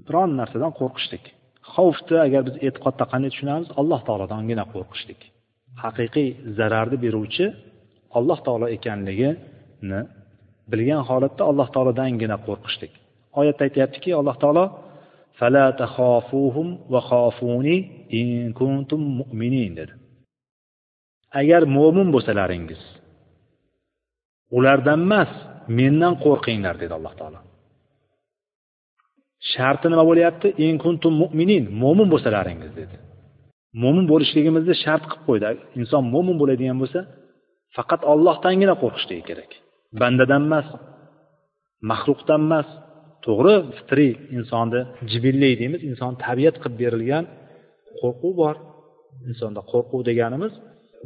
Biron 0.08 0.30
narsadan 0.40 0.72
qo'rqishlik. 0.80 1.26
Xavfni 1.74 2.18
agar 2.28 2.42
biz 2.48 2.56
e'tiqodda 2.68 3.06
qanday 3.12 3.30
tushunamiz 3.34 3.68
alloh 3.80 4.02
taolodangina 4.08 4.66
qo'rqishlik. 4.74 5.22
Haqiqiy 5.84 6.30
zararni 6.58 6.98
beruvchi 7.06 7.46
alloh 8.18 8.40
taolo 8.46 8.68
ekanligini 8.78 10.02
bilgan 10.72 11.02
holatda 11.10 11.44
alloh 11.52 11.68
taolodangina 11.76 12.38
qo'rqishlik. 12.48 12.94
Oyatda 13.40 13.62
aytyaptiki 13.68 14.10
alloh 14.20 14.38
taolo 14.44 14.66
dedi. 19.80 19.94
Agar 21.42 21.62
mo'min 21.76 22.08
bo'lsalaringiz 22.16 22.82
ulardan 24.58 25.00
emas 25.08 25.32
mendan 25.80 26.14
qo'rqinglar 26.26 26.76
dedi 26.84 26.94
alloh 26.98 27.14
taolo. 27.20 27.40
Sharti 29.52 29.88
nima 29.92 30.04
bo'lyapti? 30.10 30.48
In 30.66 30.76
kuntum 30.84 31.14
mu'minin 31.24 31.64
mo'min 31.84 32.08
bo'lsalaringiz 32.14 32.72
dedi. 32.82 32.96
Mo'min 33.84 34.06
bo'lishligimizni 34.12 34.76
shart 34.84 35.04
qilib 35.12 35.24
qo'ydi. 35.30 35.48
Inson 35.80 36.04
mo'min 36.14 36.36
bo'ladigan 36.42 36.78
bo'lsa 36.82 37.00
faqat 37.76 38.02
ollohdangina 38.14 38.76
qo'rqishligi 38.84 39.24
kerak. 39.30 39.52
Bandadan 40.02 40.44
emas 40.50 40.68
maxluqdan 41.92 42.42
emas. 42.48 42.68
To'g'ri 43.26 43.56
fitriy 43.78 44.12
insonni 44.38 44.82
jibillay 45.12 45.54
deymiz. 45.62 45.82
Inson 45.90 46.12
tabiat 46.26 46.56
qilib 46.62 46.76
berilgan 46.82 47.24
qo'rquv 48.00 48.34
bor. 48.42 48.56
Insonda 49.30 49.62
qo'rquv 49.72 50.02
deganimiz 50.10 50.54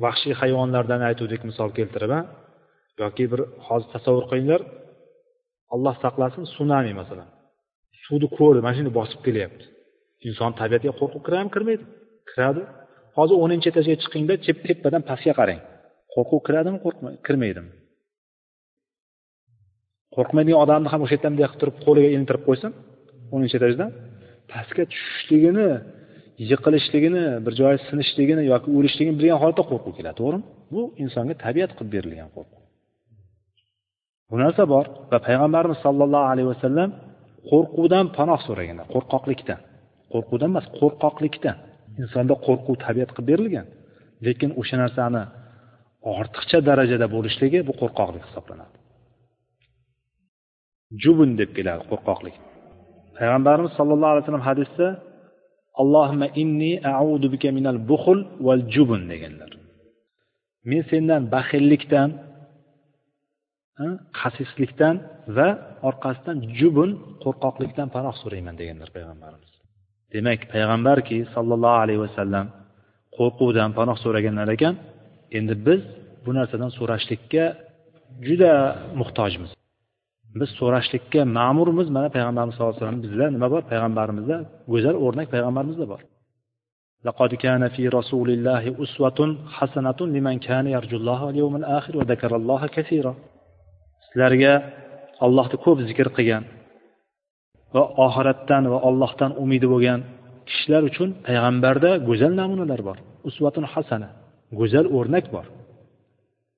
vahshiy 0.03 0.33
hayvonlardan 0.41 1.01
aytuvdik 1.09 1.41
misol 1.49 1.69
keltirib 1.77 2.13
yoki 3.01 3.23
bir 3.31 3.41
hozir 3.67 3.87
tasavvur 3.95 4.25
qilinglar. 4.31 4.61
Alloh 5.73 5.95
saqlasin 6.03 6.43
sunami 6.55 6.93
masalan. 7.01 7.29
Suvni 8.03 8.27
ko'rdi 8.37 8.59
mana 8.65 8.75
shunday 8.77 8.93
bosib 8.99 9.19
kelyapti. 9.27 9.65
Inson 10.27 10.51
tabiatiga 10.59 10.93
qo'rquv 10.99 11.21
kiradimi 11.25 11.51
kirmaydi. 11.55 11.83
Kiradi. 12.31 12.61
Hozir 13.17 13.35
o'ninchi 13.43 13.67
etajga 13.71 13.95
chiqingda 14.03 14.35
tepadan 14.67 15.01
pastga 15.09 15.33
qarang. 15.39 15.61
Qo'rquv 16.13 16.39
kiradimi 16.47 16.77
kirmaydimi? 17.27 17.71
Qo'rqmaydigan 20.15 20.59
odamni 20.65 20.89
ham 20.93 21.01
o'sha 21.05 21.15
yerdan 21.15 21.31
bunday 21.33 21.47
qilib 21.47 21.59
turib 21.61 21.75
qo'liga 21.85 22.09
ilintirib 22.15 22.43
qo'ysin 22.47 22.71
o'ninchi 23.35 23.55
etajdan 23.59 23.89
pastga 24.51 24.83
tushishligini 24.91 25.67
yiqilishligini 26.51 27.23
bir 27.45 27.53
joyi 27.61 27.77
sinishligini 27.89 28.43
yoki 28.51 28.67
o'lishligini 28.77 29.15
bilgan 29.19 29.39
holatda 29.43 29.63
qo'rquv 29.71 29.93
keladi 29.97 30.17
to'g'rimi? 30.21 30.45
Bu 30.73 30.81
insonga 31.03 31.35
tabiat 31.45 31.71
qilib 31.77 31.91
berilgan 31.95 32.29
qo'rquv. 32.35 32.64
Bu 34.29 34.35
narsa 34.43 34.63
bor 34.73 34.85
va 35.11 35.17
payg'ambarimiz 35.27 35.79
sollallohu 35.85 36.27
alayhi 36.33 36.49
vasallam 36.53 36.89
qo'rquvdan 37.51 38.05
panoh 38.17 38.39
so'raganlar 38.47 38.85
qo'rqoqlikdan 38.95 39.59
qo'rquvdan 40.13 40.49
emas 40.53 40.67
qo'rqoqlikdan 40.79 41.57
insonda 42.01 42.33
qo'rquv 42.45 42.75
tabiat 42.85 43.09
qilib 43.15 43.27
berilgan 43.31 43.67
lekin 44.25 44.49
o'sha 44.61 44.75
narsani 44.83 45.23
ortiqcha 46.13 46.59
darajada 46.69 47.07
bo'lishligi 47.15 47.59
bu 47.67 47.73
qo'rqoqlik 47.81 48.23
hisoblanadi. 48.27 48.75
Jubun 51.03 51.29
deb 51.39 51.49
keladi 51.57 51.83
qo'rqoqlik. 51.91 52.35
Payg'ambarimiz 53.17 53.71
sollallohu 53.79 54.11
alayhi 54.13 54.23
vasallam 54.23 54.47
hadisda 54.49 54.87
allohimma 55.81 56.27
inni 56.41 56.71
audu 57.03 57.27
bika 57.33 57.49
minal 57.57 57.79
buxul 57.91 58.19
val 58.45 58.61
jubun 58.73 59.01
deganlar. 59.11 59.51
Men 60.69 60.81
sendan 60.91 61.21
baxillikdan 61.35 62.09
xasislikdan 64.20 64.94
va 65.36 65.48
orqasidan 65.88 66.36
jubun 66.58 66.90
qo'rqoqlikdan 67.24 67.88
panoh 67.96 68.14
so'rayman 68.22 68.54
deganlar 68.60 68.88
payg'ambarimiz 68.96 69.50
demak 70.14 70.40
payg'ambarki 70.54 71.18
sollallohu 71.34 71.78
alayhi 71.84 72.00
vasallam 72.06 72.46
qo'rquvdan 73.16 73.70
panoh 73.78 73.96
so'raganlar 74.04 74.48
ekan 74.56 74.74
endi 75.38 75.54
biz 75.66 75.80
bu 76.24 76.30
narsadan 76.38 76.70
so'rashlikka 76.78 77.44
juda 78.26 78.52
muhtojmiz 79.00 79.50
biz 80.40 80.50
so'rashlikka 80.60 81.20
ma'murmiz 81.38 81.88
mana 81.96 82.08
payg'ambarimiz 82.16 82.54
sallallohu 82.54 82.74
alayhi 82.74 82.84
vasallam 82.84 83.02
bizda 83.06 83.26
nima 83.36 83.48
bor 83.54 83.62
payg'ambarimizda 83.72 84.36
go'zal 84.72 84.96
o'rnak 85.04 85.28
payg'ambarimizda 85.34 85.86
bor 85.94 86.02
لقد 87.08 87.30
كان 87.44 87.62
في 87.74 87.82
رسول 87.98 88.28
الله 88.36 88.62
أسوة 88.84 89.18
حسنة 89.56 90.00
لمن 90.14 90.38
كان 90.48 90.66
يرجو 90.76 90.96
الله 91.00 91.18
واليوم 91.26 91.54
الآخر 91.60 91.92
وذكر 91.98 92.32
الله 92.40 92.62
كثيرا 92.76 93.14
sizlarga 94.15 94.53
allohni 95.25 95.57
ko'p 95.65 95.77
zikr 95.89 96.07
qilgan 96.17 96.43
va 97.75 97.83
oxiratdan 98.05 98.63
va 98.73 98.77
ollohdan 98.89 99.31
umidi 99.43 99.67
bo'lgan 99.73 99.99
kishilar 100.49 100.81
uchun 100.89 101.09
payg'ambarda 101.27 101.89
go'zal 102.09 102.33
namunalar 102.41 102.81
bor. 102.87 102.97
Usvatun 103.29 103.65
hasana 103.73 104.09
go'zal 104.59 104.85
o'rnak 104.97 105.25
bor. 105.35 105.45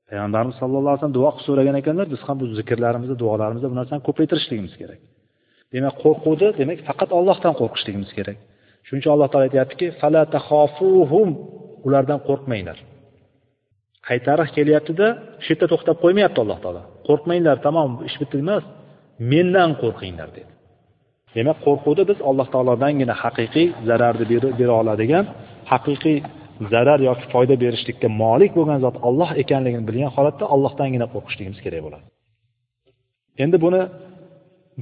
Payg'ambarimiz 0.09 0.55
sallallohu 0.61 0.91
alayhi 0.91 1.01
vasallam 1.01 1.17
duo 1.19 1.29
qilib 1.33 1.45
so'ragan 1.47 1.75
ekanlar 1.81 2.07
biz 2.13 2.21
ham 2.27 2.35
bu 2.41 2.45
zikrlarimizda 2.59 3.15
duolarimizda 3.23 3.67
bu 3.71 3.75
narsani 3.79 4.01
ko'paytirishligimiz 4.07 4.73
kerak. 4.81 4.99
Demak 5.73 5.95
qo'rquvni 6.03 6.47
demak 6.59 6.79
faqat 6.89 7.09
ollohdan 7.19 7.53
qo'rqishligimiz 7.61 8.11
kerak. 8.17 8.37
Shuning 8.85 9.01
uchun 9.01 9.11
alloh 9.15 9.27
taolo 9.31 9.45
aytyaptiki 9.49 9.87
ulardan 11.87 12.19
qo'rqmanglar. 12.27 12.77
Qaytariq 14.07 14.49
kelyaptida 14.57 15.07
shu 15.43 15.49
yerda 15.53 15.65
to'xtab 15.73 15.95
qo'ymayapti 16.03 16.39
alloh 16.43 16.59
taolo. 16.63 16.81
Qo'rqmanglar 17.07 17.57
tamom 17.67 17.91
ish 18.09 18.17
bitdi 18.21 18.35
emas 18.45 18.63
mendan 19.31 19.71
qo'rqinglar 19.81 20.29
dedi. 20.37 20.51
Demak 21.35 21.57
qo'rquvni 21.65 22.03
biz 22.09 22.19
alloh 22.29 22.47
taolodangina 22.53 23.15
haqiqiy 23.23 23.67
zararni 23.87 24.25
bera 24.59 24.73
oladigan 24.81 25.25
haqiqiy 25.71 26.17
zarar 26.73 26.99
yoki 27.09 27.25
foyda 27.33 27.55
berishlikka 27.63 28.07
molik 28.23 28.51
bo'lgan 28.57 28.79
zot 28.85 28.95
olloh 29.07 29.29
ekanligini 29.43 29.85
bilgan 29.89 30.11
holatda 30.15 30.45
ollohdangina 30.55 31.07
qo'rqishligimiz 31.13 31.59
kerak 31.65 31.81
bo'ladi. 31.85 32.05
Endi 33.43 33.57
buni 33.65 33.81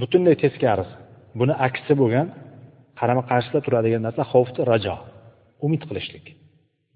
butunlay 0.00 0.34
teskarisi 0.42 0.94
buni 1.40 1.54
aksi 1.66 1.92
bo'lgan 2.00 2.26
qarama 3.00 3.22
qarshisida 3.30 3.60
turadigan 3.66 4.02
narsa 4.06 4.22
xavfni 4.32 4.62
rajo 4.72 4.96
umid 5.66 5.82
qilishlik. 5.88 6.26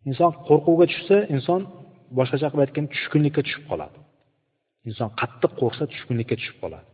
Inson 0.09 0.31
qo'rquvga 0.49 0.87
tushsa 0.93 1.17
inson 1.35 1.61
boshqacha 2.19 2.47
qilib 2.51 2.65
aytganda 2.67 2.91
tushkunlikka 2.95 3.41
tushib 3.47 3.65
qoladi. 3.71 3.97
Inson 4.89 5.11
qattiq 5.21 5.53
qo'rqsa 5.61 5.85
tushkunlikka 5.93 6.35
tushib 6.41 6.57
qoladi. 6.63 6.87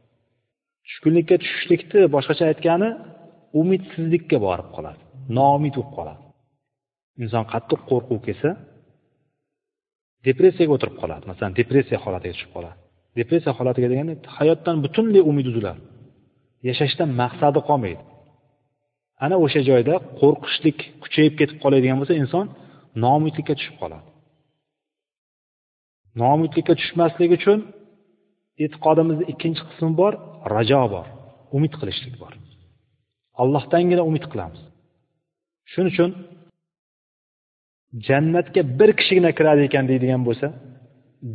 Tushkunlikka 0.87 1.35
tushishlikni 1.43 2.01
boshqacha 2.15 2.45
aytgani 2.53 2.89
umidsizlikka 3.61 4.37
borib 4.47 4.69
qoladi 4.77 5.01
noumid 5.39 5.75
bo'lib 5.77 5.93
qoladi. 5.99 6.23
Inson 7.23 7.45
qattiq 7.53 7.81
qo'rquv 7.91 8.19
kelsa 8.27 8.51
depressiyaga 10.27 10.73
o'tirib 10.77 10.97
qoladi. 11.03 11.25
Masalan 11.31 11.53
depressiya 11.61 11.99
holatiga 12.05 12.33
tushib 12.37 12.53
qoladi. 12.57 12.77
Depressiya 13.19 13.53
holatiga 13.59 13.89
degani 13.93 14.15
hayotdan 14.37 14.77
butunlay 14.85 15.23
umid 15.31 15.47
uziladi. 15.51 15.81
Yashashdan 16.69 17.11
maqsadi 17.23 17.61
qolmaydi. 17.69 18.03
Ana 19.25 19.37
o'sha 19.45 19.61
joyda 19.71 19.95
qo'rqishlik 20.21 20.79
kuchayib 21.03 21.35
ketib 21.41 21.59
qoladigan 21.65 21.97
bo'lsa 22.01 22.15
inson 22.23 22.45
noumidlikka 23.05 23.55
tushib 23.59 23.77
qoladi. 23.83 24.07
Noumidlikka 26.21 26.73
tushmaslik 26.81 27.31
uchun 27.39 27.59
e'tiqodimizni 28.65 29.25
ikkinchi 29.33 29.63
qismi 29.69 29.93
bor 30.01 30.13
rajo 30.55 30.83
bor 30.95 31.07
umid 31.57 31.73
qilishlik 31.81 32.15
bor. 32.23 32.33
Allohdangina 33.43 34.03
umid 34.11 34.25
qilamiz. 34.33 34.61
Shuning 35.73 35.91
uchun 35.95 36.11
jannatga 38.09 38.63
bir 38.79 38.91
kishigina 38.99 39.31
kiradi 39.39 39.63
ekan 39.69 39.85
deydigan 39.91 40.23
bo'lsa 40.29 40.47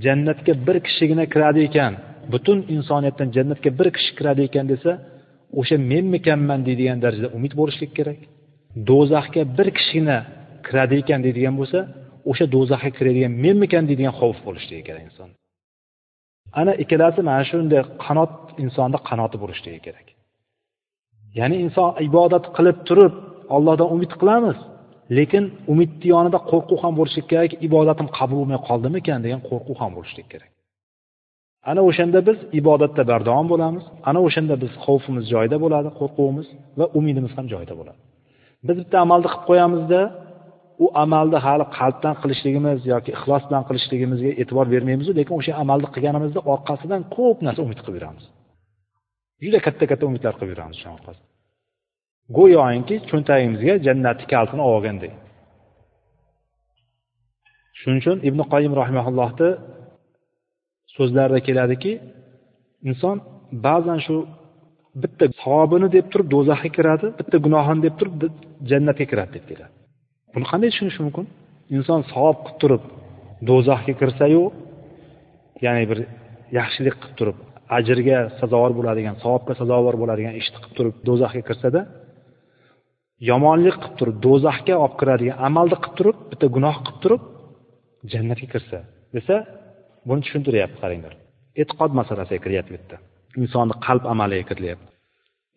jannatga 0.05 0.53
bir 0.67 0.77
kishigina 0.87 1.25
kiradi 1.33 1.59
ekan 1.69 1.93
butun 2.33 2.57
insoniyatdan 2.75 3.27
jannatga 3.35 3.69
bir 3.79 3.87
kishi 3.95 4.11
kiradi 4.17 4.41
ekan 4.49 4.65
desa 4.73 4.91
o'sha 5.59 5.75
menmikanman 5.91 6.59
deydigan 6.67 6.97
darajada 7.03 7.29
umid 7.37 7.53
bo'lishlik 7.59 7.91
kerak. 7.97 8.19
Do'zaxga 8.89 9.41
bir 9.57 9.67
kishigina 9.77 10.17
kiradi 10.67 10.95
ekan 11.01 11.19
deydigan 11.25 11.55
bo'lsa 11.59 11.79
o'sha 12.29 12.45
do'zaxga 12.55 12.91
kiradigan 12.97 13.33
menmikan 13.43 13.83
deydigan 13.89 14.15
xavf 14.19 14.37
bo'lishligi 14.47 14.83
kerak 14.87 15.03
inson. 15.09 15.29
Ana 16.59 16.73
ikkalasi 16.83 17.19
mana 17.29 17.43
shunday 17.49 17.81
qanot 18.05 18.33
insonni 18.63 18.99
qanoti 19.09 19.37
bo'lishligi 19.43 19.79
kerak. 19.87 20.07
Ya'ni 21.39 21.55
inson 21.65 21.89
ibodat 22.07 22.45
qilib 22.55 22.77
turib 22.87 23.13
ollohdan 23.55 23.87
umid 23.95 24.11
qilamiz 24.21 24.57
lekin 25.17 25.43
umidni 25.71 26.07
yonida 26.13 26.39
qo'rquv 26.51 26.79
ham 26.83 26.93
bo'lishi 26.99 27.21
kerak 27.31 27.51
ibodatim 27.67 28.07
qabul 28.17 28.37
bo'lmay 28.41 28.59
qoldimikan 28.69 29.19
degan 29.25 29.41
qo'rquv 29.49 29.77
ham 29.81 29.91
bo'lishi 29.97 30.23
kerak. 30.33 30.51
Ana 31.69 31.81
o'shanda 31.89 32.19
biz 32.27 32.37
ibodatda 32.59 33.03
bardavom 33.11 33.47
bo'lamiz 33.53 33.85
ana 34.09 34.19
o'shanda 34.27 34.55
biz 34.63 34.71
xavfimiz 34.85 35.25
joyida 35.33 35.57
bo'ladi 35.63 35.89
qo'rquvimiz 35.99 36.47
va 36.79 36.85
umidimiz 36.99 37.31
ham 37.37 37.45
joyida 37.53 37.73
bo'ladi. 37.79 37.99
Biz 38.67 38.75
bitta 38.81 38.97
amalni 39.05 39.27
qilib 39.31 39.43
qo'yamizda 39.49 40.01
u 40.83 40.85
amalni 41.03 41.37
hali 41.45 41.65
qalbdan 41.77 42.15
qilishligimiz 42.21 42.79
yoki 42.93 43.09
ixlos 43.17 43.43
bilan 43.49 43.63
qilishligimizga 43.69 44.31
e'tibor 44.41 44.65
bermaymiz 44.73 45.07
lekin 45.19 45.33
o'sha 45.39 45.53
amalni 45.63 45.87
qilganimizda 45.95 46.39
orqasidan 46.53 47.01
ko'p 47.15 47.37
narsa 47.45 47.59
umid 47.65 47.79
qilib 47.83 47.95
yuramiz. 47.99 48.25
Juda 49.43 49.59
katta 49.65 49.83
katta 49.91 50.03
umidlar 50.09 50.33
qilib 50.37 50.51
yuramiz 50.53 50.75
o'shani 50.79 50.95
orqasidan. 50.99 51.27
Go'yoki 52.37 52.95
cho'ntagimizga 53.09 53.73
jannatni 53.87 54.25
kalitini 54.33 54.61
olib 54.67 54.75
olgandek. 54.77 55.13
Shuning 57.79 57.99
uchun 58.03 58.17
ibn 58.29 58.39
qoyim 58.53 58.73
rahimaullohni 58.81 59.49
so'zlarida 60.95 61.39
keladiki 61.47 61.91
inson 62.89 63.15
ba'zan 63.65 63.99
shu 64.05 64.15
bitta 65.01 65.25
savobini 65.41 65.87
deb 65.95 66.05
turib 66.11 66.27
do'zaxga 66.35 66.69
kiradi 66.77 67.07
bitta 67.19 67.37
gunohini 67.45 67.81
deb 67.85 67.95
turib 67.99 68.13
jannatga 68.71 69.05
kiradi 69.11 69.31
deb 69.37 69.45
keladi. 69.51 69.73
Buni 70.33 70.45
qanday 70.51 70.69
tushunish 70.73 70.99
mumkin? 71.05 71.25
Inson 71.75 72.01
savob 72.11 72.37
qilib 72.45 72.57
turib 72.61 72.83
do'zaxga 73.49 73.93
kirsayu 74.01 74.43
ya'ni 75.65 75.83
bir 75.91 75.99
yaxshilik 76.57 76.95
qilib 77.01 77.15
turib 77.19 77.37
ajrga 77.77 78.17
sazovor 78.39 78.71
bo'ladigan 78.79 79.15
savobga 79.23 79.53
sazovor 79.61 79.95
bo'ladigan 80.01 80.33
ishni 80.41 80.57
qilib 80.63 80.75
turib 80.77 80.95
do'zaxga 81.07 81.43
kirsada 81.49 81.81
yomonlik 83.29 83.75
qilib 83.81 83.95
turib 83.99 84.17
do'zaxga 84.25 84.75
olib 84.83 84.95
kiradigan 85.01 85.37
amalni 85.47 85.77
qilib 85.83 85.95
turib 85.99 86.17
bitta 86.31 86.45
gunoh 86.55 86.75
qilib 86.85 86.99
turib 87.03 87.21
jannatga 88.11 88.47
kirsa 88.53 88.77
desa 89.15 89.35
buni 90.07 90.21
tushuntiryapti 90.25 90.77
qaranglar. 90.83 91.13
E'tiqod 91.61 91.91
masalasiga 91.99 92.41
kiryapti 92.45 92.71
bu 92.73 92.77
yerda 92.79 92.97
insonni 93.41 93.75
qalb 93.85 94.03
amaliga 94.13 94.45
kirilyapti. 94.49 94.87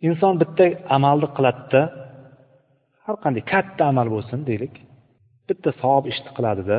Inson 0.08 0.34
bitta 0.42 0.64
amalni 0.96 1.28
qiladida 1.37 1.82
har 3.07 3.17
qanday 3.25 3.45
katta 3.53 3.83
amal 3.93 4.09
bo'lsin 4.14 4.38
deylik. 4.51 4.75
Bitta 5.49 5.71
savob 5.81 6.05
ishni 6.12 6.31
qiladida. 6.37 6.79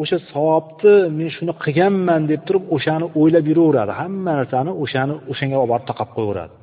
O'sha 0.00 0.18
savobni 0.32 0.94
men 1.18 1.28
shuni 1.36 1.52
qilganman 1.64 2.22
deb 2.30 2.40
turib 2.46 2.64
o'shani 2.76 3.06
o'ylab 3.20 3.44
yuraveradi. 3.50 3.92
Hamma 4.00 4.32
narsani 4.40 4.72
o'shani 4.82 5.14
o'shanga 5.30 5.56
olib 5.62 5.70
borib 5.72 5.86
taqab 5.90 6.08
qo'yaveradi. 6.16 6.54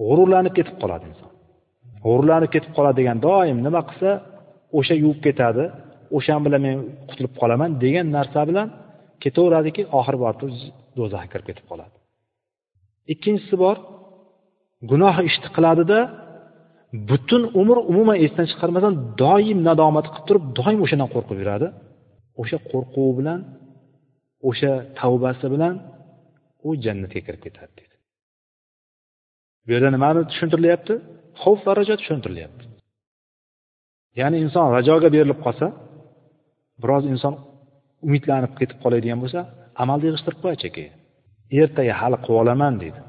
G'ururlanib 0.00 0.54
ketib 0.58 0.76
qoladi 0.82 1.04
inson. 1.10 1.30
G'ururlanib 2.04 2.50
ketib 2.54 2.72
qoladi 2.76 2.96
degan 3.00 3.18
doim 3.26 3.58
nima 3.66 3.80
qilsa 3.88 4.10
o'sha 4.78 4.94
yuvib 5.02 5.20
ketadi. 5.26 5.64
O'shan 6.16 6.40
bilan 6.46 6.60
men 6.66 6.76
qutulib 7.08 7.34
qolaman 7.40 7.70
degan 7.84 8.06
narsa 8.16 8.40
bilan 8.50 8.68
ketaveradiki 9.22 9.82
oxiri 9.98 10.18
borib 10.24 10.40
do'zaxga 10.98 11.28
kirib 11.32 11.46
ketib 11.50 11.66
qoladi. 11.70 11.96
Ikkinchisi 13.12 13.56
bor 13.64 13.76
gunoh 14.90 15.16
ishni 15.28 15.48
qiladida 15.56 15.98
butun 17.08 17.42
umr 17.60 17.76
umuman 17.90 18.16
esdan 18.26 18.46
chiqarmasdan 18.50 18.94
doim 19.22 19.58
nadomat 19.68 20.06
qilib 20.12 20.24
turib 20.28 20.44
doim 20.58 20.78
o'shandan 20.84 21.08
qo'rqib 21.14 21.38
yuradi. 21.42 21.66
O'sha 22.40 22.58
qo'rquvi 22.70 23.12
bilan 23.18 23.40
o'sha 24.48 24.72
tavbasi 25.00 25.46
bilan 25.54 25.74
u 26.66 26.68
jannatga 26.84 27.20
kirib 27.26 27.42
ketadi 27.46 27.72
dedi. 27.80 27.94
Bu 29.64 29.68
yerda 29.74 29.90
nimani 29.96 30.20
tushuntirilyapti? 30.30 30.94
Xavf 31.42 31.60
va 31.66 31.72
rajo 31.78 31.94
tushuntirilyapti. 32.00 32.64
Ya'ni 34.20 34.36
inson 34.44 34.66
rajoga 34.76 35.08
berilib 35.16 35.40
qolsa 35.46 35.66
biroz 36.82 37.04
inson 37.14 37.34
umidlanib 38.06 38.52
ketib 38.58 38.78
qoladigan 38.84 39.18
bo'lsa 39.22 39.40
amalni 39.82 40.04
yig'ishtirib 40.08 40.40
qo'yachi 40.44 40.68
keyin 40.76 40.94
ertaga 41.62 41.94
hali 42.00 42.18
qilib 42.24 42.38
olaman 42.42 42.74
deydi 42.82 43.00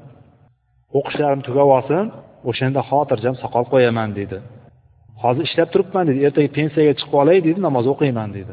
o'qishlarim 0.98 1.40
tugab 1.48 1.68
olsin 1.76 2.04
o'shanda 2.50 2.80
xotirjam 2.90 3.34
soqol 3.42 3.64
qo'yaman 3.72 4.10
dedi. 4.20 4.38
Hozir 5.22 5.42
ishlab 5.48 5.68
turibman 5.74 6.04
dedi. 6.08 6.18
Ertaga 6.26 6.48
pensiyaga 6.58 6.92
chiqib 6.98 7.14
olay 7.22 7.38
dedi 7.46 7.58
namoz 7.66 7.86
o'qiyman 7.92 8.28
dedi. 8.38 8.52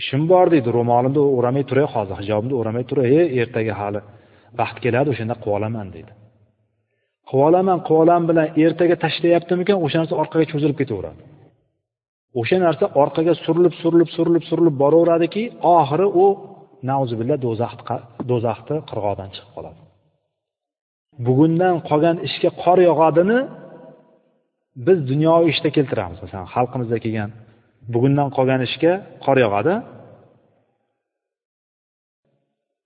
Ishim 0.00 0.22
bor 0.32 0.46
deydi 0.54 0.68
ro'molimni 0.78 1.22
o'ramay 1.38 1.64
turay 1.70 1.86
hozir 1.94 2.16
hijobimni 2.22 2.54
o'ramay 2.60 2.84
turay. 2.90 3.06
E 3.18 3.22
ertaga 3.42 3.74
hali 3.80 4.00
vaqt 4.60 4.76
keladi 4.84 5.08
o'shanda 5.14 5.34
qilib 5.42 5.56
olaman 5.58 5.88
deydi 5.96 6.12
qilib 7.28 7.44
olaman 7.48 7.78
qilib 7.86 8.00
olaman 8.02 8.24
bilan 8.30 8.46
ertaga 8.64 8.96
tashlayaptimikan 9.04 9.76
o'sha 9.84 9.96
narsa 10.00 10.14
orqaga 10.22 10.46
cho'zilib 10.52 10.76
ketaveradi. 10.80 11.20
O'sha 12.40 12.56
narsa 12.66 12.84
orqaga 13.02 13.34
surilib 13.44 13.74
surilib 13.80 14.10
surilib 14.16 14.44
surilib 14.48 14.76
boraveradiki 14.82 15.42
oxiri 15.76 16.06
u 16.22 16.26
nauzubillah 16.90 17.36
do'zaxni 18.30 18.76
qirg'og'idan 18.90 19.28
chiqib 19.34 19.52
qoladi. 19.56 19.78
Bugundan 21.26 21.74
qolgan 21.88 22.16
ishga 22.28 22.50
qor 22.62 22.78
yog'adini 22.88 23.38
biz 24.86 24.98
dunyoviy 25.10 25.50
ishda 25.54 25.68
keltiramiz. 25.76 26.18
Masalan 26.24 26.48
xalqimizda 26.54 26.98
kelgan 27.04 27.30
bugundan 27.94 28.28
qolgan 28.36 28.60
ishga 28.68 28.92
qor 29.24 29.36
yog'adi. 29.44 29.74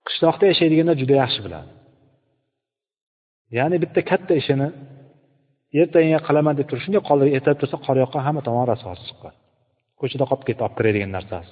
Qishloqda 0.07 0.45
yashaydiganlar 0.51 0.95
juda 1.01 1.15
yaxshi 1.23 1.39
biladi. 1.45 1.69
Ya'ni 3.57 3.77
bitta 3.83 4.01
katta 4.11 4.33
ishini 4.41 4.67
ertaga 5.81 6.19
qilaman 6.27 6.53
deb 6.59 6.67
turib 6.69 6.81
shunday 6.85 7.01
qoldirib 7.09 7.33
ertalab 7.37 7.59
tursa 7.61 7.77
qor 7.85 7.95
yoqqan 8.03 8.21
hamma 8.27 8.41
tomon 8.47 8.65
rasosi 8.71 9.03
chiqqan. 9.09 9.33
Ko'chada 9.99 10.25
qolib 10.29 10.45
ketdi 10.47 10.61
olib 10.65 10.75
kiradigan 10.79 11.11
narsasi. 11.17 11.51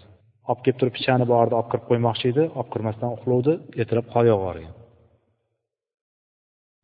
Olib 0.50 0.62
kelib 0.66 0.78
turib 0.80 0.94
pichani 0.98 1.26
bordi 1.34 1.54
olib 1.60 1.70
kirib 1.72 1.86
qo'ymoqchi 1.90 2.26
edi 2.34 2.44
olib 2.60 2.70
kirmasdan 2.74 3.10
uxlovdi 3.18 3.54
ertalab 3.82 4.08
qor 4.14 4.26
yog'ib 4.34 4.87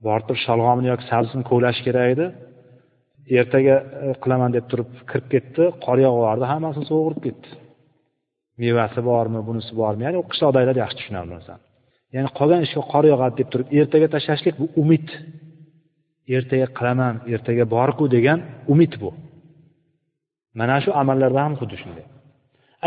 borib 0.05 0.25
turib 0.27 0.41
sholg'omini 0.47 0.87
yoki 0.93 1.05
sabzini 1.11 1.43
kovlash 1.49 1.79
kerak 1.85 2.07
edi. 2.13 2.25
Ertaga 3.39 3.75
e, 4.05 4.07
qilaman 4.23 4.51
deb 4.57 4.65
turib 4.71 4.89
kirib 5.09 5.27
ketdi. 5.33 5.63
Qor 5.85 5.97
yog'ibyubordi 6.05 6.45
hammasini 6.53 6.85
sovurib 6.91 7.21
ketdi. 7.25 7.49
Mevasi 8.63 8.99
bormi 9.09 9.39
bunisi 9.47 9.71
bormi? 9.81 10.01
Ya'ni 10.05 10.17
u 10.21 10.25
qishloqdagilar 10.31 10.75
yaxshi 10.83 10.97
tushunadi 10.99 11.27
bu 11.29 11.35
narsani 11.37 11.63
ya'ni 12.15 12.29
qolgan 12.39 12.61
ishga 12.67 12.81
qor 12.91 13.03
yog'adi 13.11 13.35
deb 13.39 13.49
turib 13.53 13.67
ertaga 13.79 14.07
tashlashlik 14.15 14.55
bu 14.61 14.65
umid. 14.81 15.07
Ertaga 16.37 16.67
qilaman 16.77 17.15
ertaga 17.33 17.65
borku 17.75 18.05
degan 18.15 18.39
umid 18.73 18.93
bu. 19.01 19.09
Mana 20.59 20.77
shu 20.83 20.91
amallarda 21.01 21.39
ham 21.45 21.53
xuddi 21.59 21.77
shunday. 21.81 22.05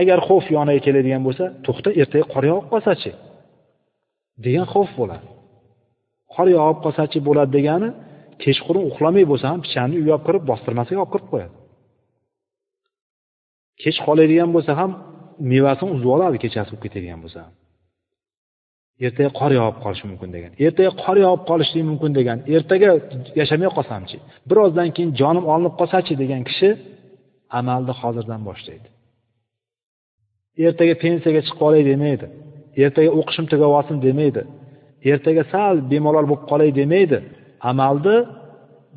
Agar 0.01 0.19
xo'f 0.29 0.47
yoniga 0.57 0.81
keladigan 0.87 1.23
bo'lsa 1.27 1.45
to'xta 1.67 1.91
ertaga 2.03 2.27
qor 2.35 2.45
yog'ib 2.51 2.69
qolsachi? 2.73 3.11
Degan 4.45 4.67
xo'f 4.75 4.91
bo'ladi. 5.01 5.27
Qor 6.37 6.47
yog'ib 6.57 6.79
qolsachi 6.85 7.19
bo'ladi 7.29 7.51
degani 7.59 7.89
kechqurun 8.43 8.85
uxlamay 8.91 9.25
bo'lsa 9.31 9.47
ham 9.53 9.61
pichanni 9.67 9.95
uyga 10.01 10.13
olib 10.17 10.25
kirib 10.29 10.45
bostirmasiga 10.51 10.99
olib 11.05 11.13
kirib 11.15 11.29
qo'yadi. 11.33 11.55
Kech 13.83 13.99
qoladigan 14.07 14.51
bo'lsa 14.57 14.73
ham 14.81 14.91
mevasini 15.53 15.91
uzib 15.97 16.11
oladi 16.17 16.37
kechasi 16.45 16.69
bo'lib 16.71 16.85
ketadigan 16.85 17.21
bo'lsa 17.25 17.43
ertaga 19.05 19.31
qor 19.41 19.51
yog'ib 19.59 19.79
qolishi 19.85 20.05
mumkin 20.11 20.31
degan. 20.37 20.53
Ertaga 20.67 20.93
qor 21.05 21.17
yog'ib 21.25 21.43
qolishligi 21.51 21.87
mumkin 21.91 22.13
degan. 22.19 22.39
Ertaga 22.57 22.91
yashamay 23.41 23.71
qolsamchi 23.77 24.17
birozdan 24.51 24.89
keyin 24.97 25.11
jonim 25.21 25.45
olinib 25.53 25.75
qolsachi 25.81 26.15
degan 26.23 26.43
kishi 26.49 26.69
amalni 27.59 27.93
hozirdan 28.01 28.41
boshlaydi. 28.49 28.89
Ertaga 30.67 30.95
pensiyaga 31.05 31.41
chiqib 31.47 31.63
olay 31.69 31.83
demaydi. 31.91 32.27
Ertaga 32.85 33.11
o'qishim 33.19 33.47
tugab 33.53 33.73
olsin 33.79 33.97
demaydi. 34.07 34.43
ertaga 35.12 35.44
sal 35.54 35.76
bemalol 35.92 36.26
bo'lib 36.30 36.44
qolay 36.52 36.70
demaydi 36.80 37.18
amalni 37.72 38.16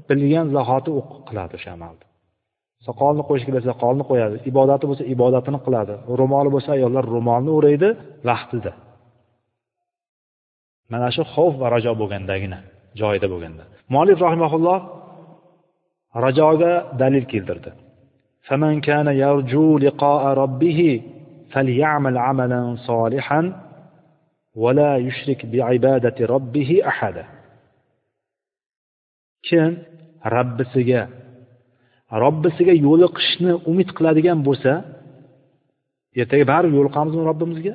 bilgan 0.08 0.46
zahoti 0.56 0.90
qiladi 1.28 1.52
o'sha 1.58 1.70
amalni 1.76 2.04
soqolni 2.86 3.22
qo'yishga 3.28 3.50
bersa 3.56 3.68
soqolni 3.72 4.04
qo'yadi 4.10 4.36
ibodati 4.50 4.84
bo'lsa 4.90 5.04
ibodatini 5.14 5.58
qiladi 5.66 5.94
ro'moli 6.20 6.50
bo'lsa 6.54 6.70
ayollar 6.76 7.04
ro'molni 7.16 7.50
o'raydi 7.58 7.88
vaqtida 8.28 8.72
mana 10.92 11.08
shu 11.16 11.22
xavf 11.34 11.54
va 11.62 11.66
rajo 11.74 11.92
bo'lgandagina 12.00 12.58
joyida 13.00 13.26
bo'lganda 13.32 13.64
molif 13.96 14.18
rahimaulloh 14.26 14.78
rajoga 16.24 16.72
dalil 17.02 17.26
keltirdi 17.34 17.72
فمن 18.48 18.74
كان 18.88 19.06
يرجو 19.24 19.78
لقاء 19.78 20.22
ربه 20.42 20.80
فليعمل 21.52 22.18
عملا 22.18 22.76
صالحا 22.88 23.40
ولا 24.62 24.96
يشرك 24.96 25.46
بعبادة 25.46 26.26
ربه 26.34 26.70
أحدا 26.92 27.24
kim 29.48 29.72
rabbisiga 30.36 31.02
robbisiga 32.22 32.74
yo'liqishni 32.86 33.52
umid 33.70 33.88
qiladigan 33.96 34.38
bo'lsa 34.48 34.72
ertaga 36.20 36.44
baribir 36.52 36.76
yo'liqamizmi 36.80 37.22
robbimizga 37.30 37.74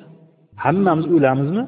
hammamiz 0.63 1.05
o'lamizmi 1.15 1.63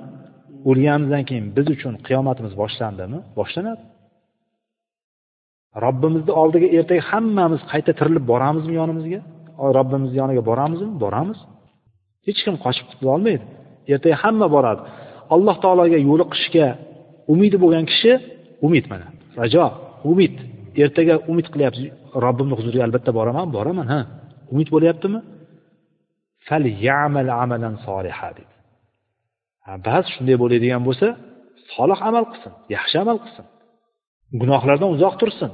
o'lganimizdan 0.70 1.24
keyin 1.30 1.46
biz 1.58 1.68
uchun 1.76 1.94
qiyomatimiz 2.08 2.54
boshlandimi 2.62 3.20
boshlanadi 3.40 3.84
robbimizni 5.86 6.32
oldiga 6.42 6.68
ertaga 6.78 7.04
hammamiz 7.12 7.62
qayta 7.72 7.92
tirilib 8.00 8.26
boramizmi 8.32 8.74
yonimizga 8.82 9.20
robbimizni 9.78 10.16
yoniga 10.22 10.44
boramizmi 10.50 10.92
boramiz 11.04 11.40
hech 12.28 12.40
kim 12.46 12.56
qochib 12.66 12.86
qutulolmaydi 12.92 13.46
Ertaga 13.93 14.17
hamma 14.23 14.47
boradi. 14.57 14.83
Alloh 15.35 15.57
taologa 15.65 15.99
yo'liqishga 16.09 16.67
umidi 17.33 17.57
bo'lgan 17.63 17.85
kishi 17.91 18.13
umid 18.67 18.85
mana 18.93 19.07
rajo 19.41 19.67
umid. 20.13 20.35
Ertaga 20.83 21.15
umid 21.31 21.47
qilyapsiz 21.53 21.85
robbimni 22.25 22.55
huzuriga 22.59 22.83
albatta 22.89 23.11
boraman 23.19 23.47
boraman 23.57 23.87
ha. 23.93 24.01
Umid 24.53 24.69
bo'lyaptimi? 24.75 25.21
Ba'zi 29.87 30.09
shunday 30.15 30.37
bo'ladigan 30.43 30.83
bo'lsa 30.89 31.09
solih 31.75 31.99
amal 32.09 32.25
qilsin 32.31 32.53
yaxshi 32.77 32.97
amal 33.05 33.19
qilsin. 33.25 33.47
Gunohlardan 34.41 34.89
uzoq 34.97 35.15
tursin. 35.21 35.51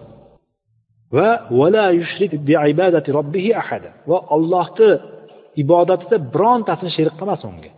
Va 1.16 1.28
vala 1.58 1.84
yushrik 2.00 2.32
bi 2.46 2.54
ibadati 2.72 3.08
robbihi 3.18 3.50
ahada. 3.62 3.90
Va 4.10 4.18
allohni 4.36 4.90
ibodatida 5.62 6.16
birontasini 6.34 6.90
sherik 6.96 7.14
qilmasin 7.20 7.48
unga. 7.54 7.70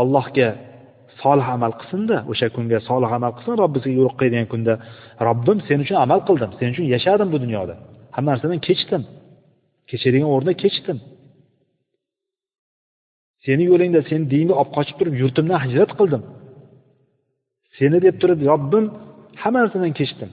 Allohga 0.00 0.48
solih 1.22 1.48
amal 1.56 1.72
qilsinda 1.80 2.16
o'sha 2.30 2.46
kunga 2.56 2.78
solih 2.88 3.10
amal 3.18 3.32
qilsin 3.36 3.54
robbisiga 3.62 3.94
yo'liq 4.00 4.14
qo'yadigan 4.20 4.48
kunda 4.52 4.74
robbim 5.28 5.58
sen 5.68 5.78
uchun 5.84 5.96
amal 6.04 6.20
qildim 6.28 6.50
sen 6.58 6.68
uchun 6.72 6.86
yashadim 6.94 7.28
bu 7.34 7.38
dunyoda. 7.44 7.74
Hamma 8.14 8.28
narsadan 8.32 8.60
kechdim. 8.68 9.02
Kechadigan 9.90 10.28
o'rnida 10.34 10.54
kechdim. 10.62 10.98
Seni 13.44 13.64
yo'lingda 13.70 14.00
seni 14.10 14.24
diningni 14.32 14.54
olib 14.60 14.70
qochib 14.76 14.96
turib 15.00 15.14
yurtimdan 15.22 15.58
hijrat 15.64 15.90
qildim. 15.98 16.22
Seni 17.78 17.98
deb 18.06 18.16
turib 18.20 18.38
robbim 18.50 18.84
hamma 19.42 19.58
narsadan 19.62 19.92
kechdim. 20.00 20.30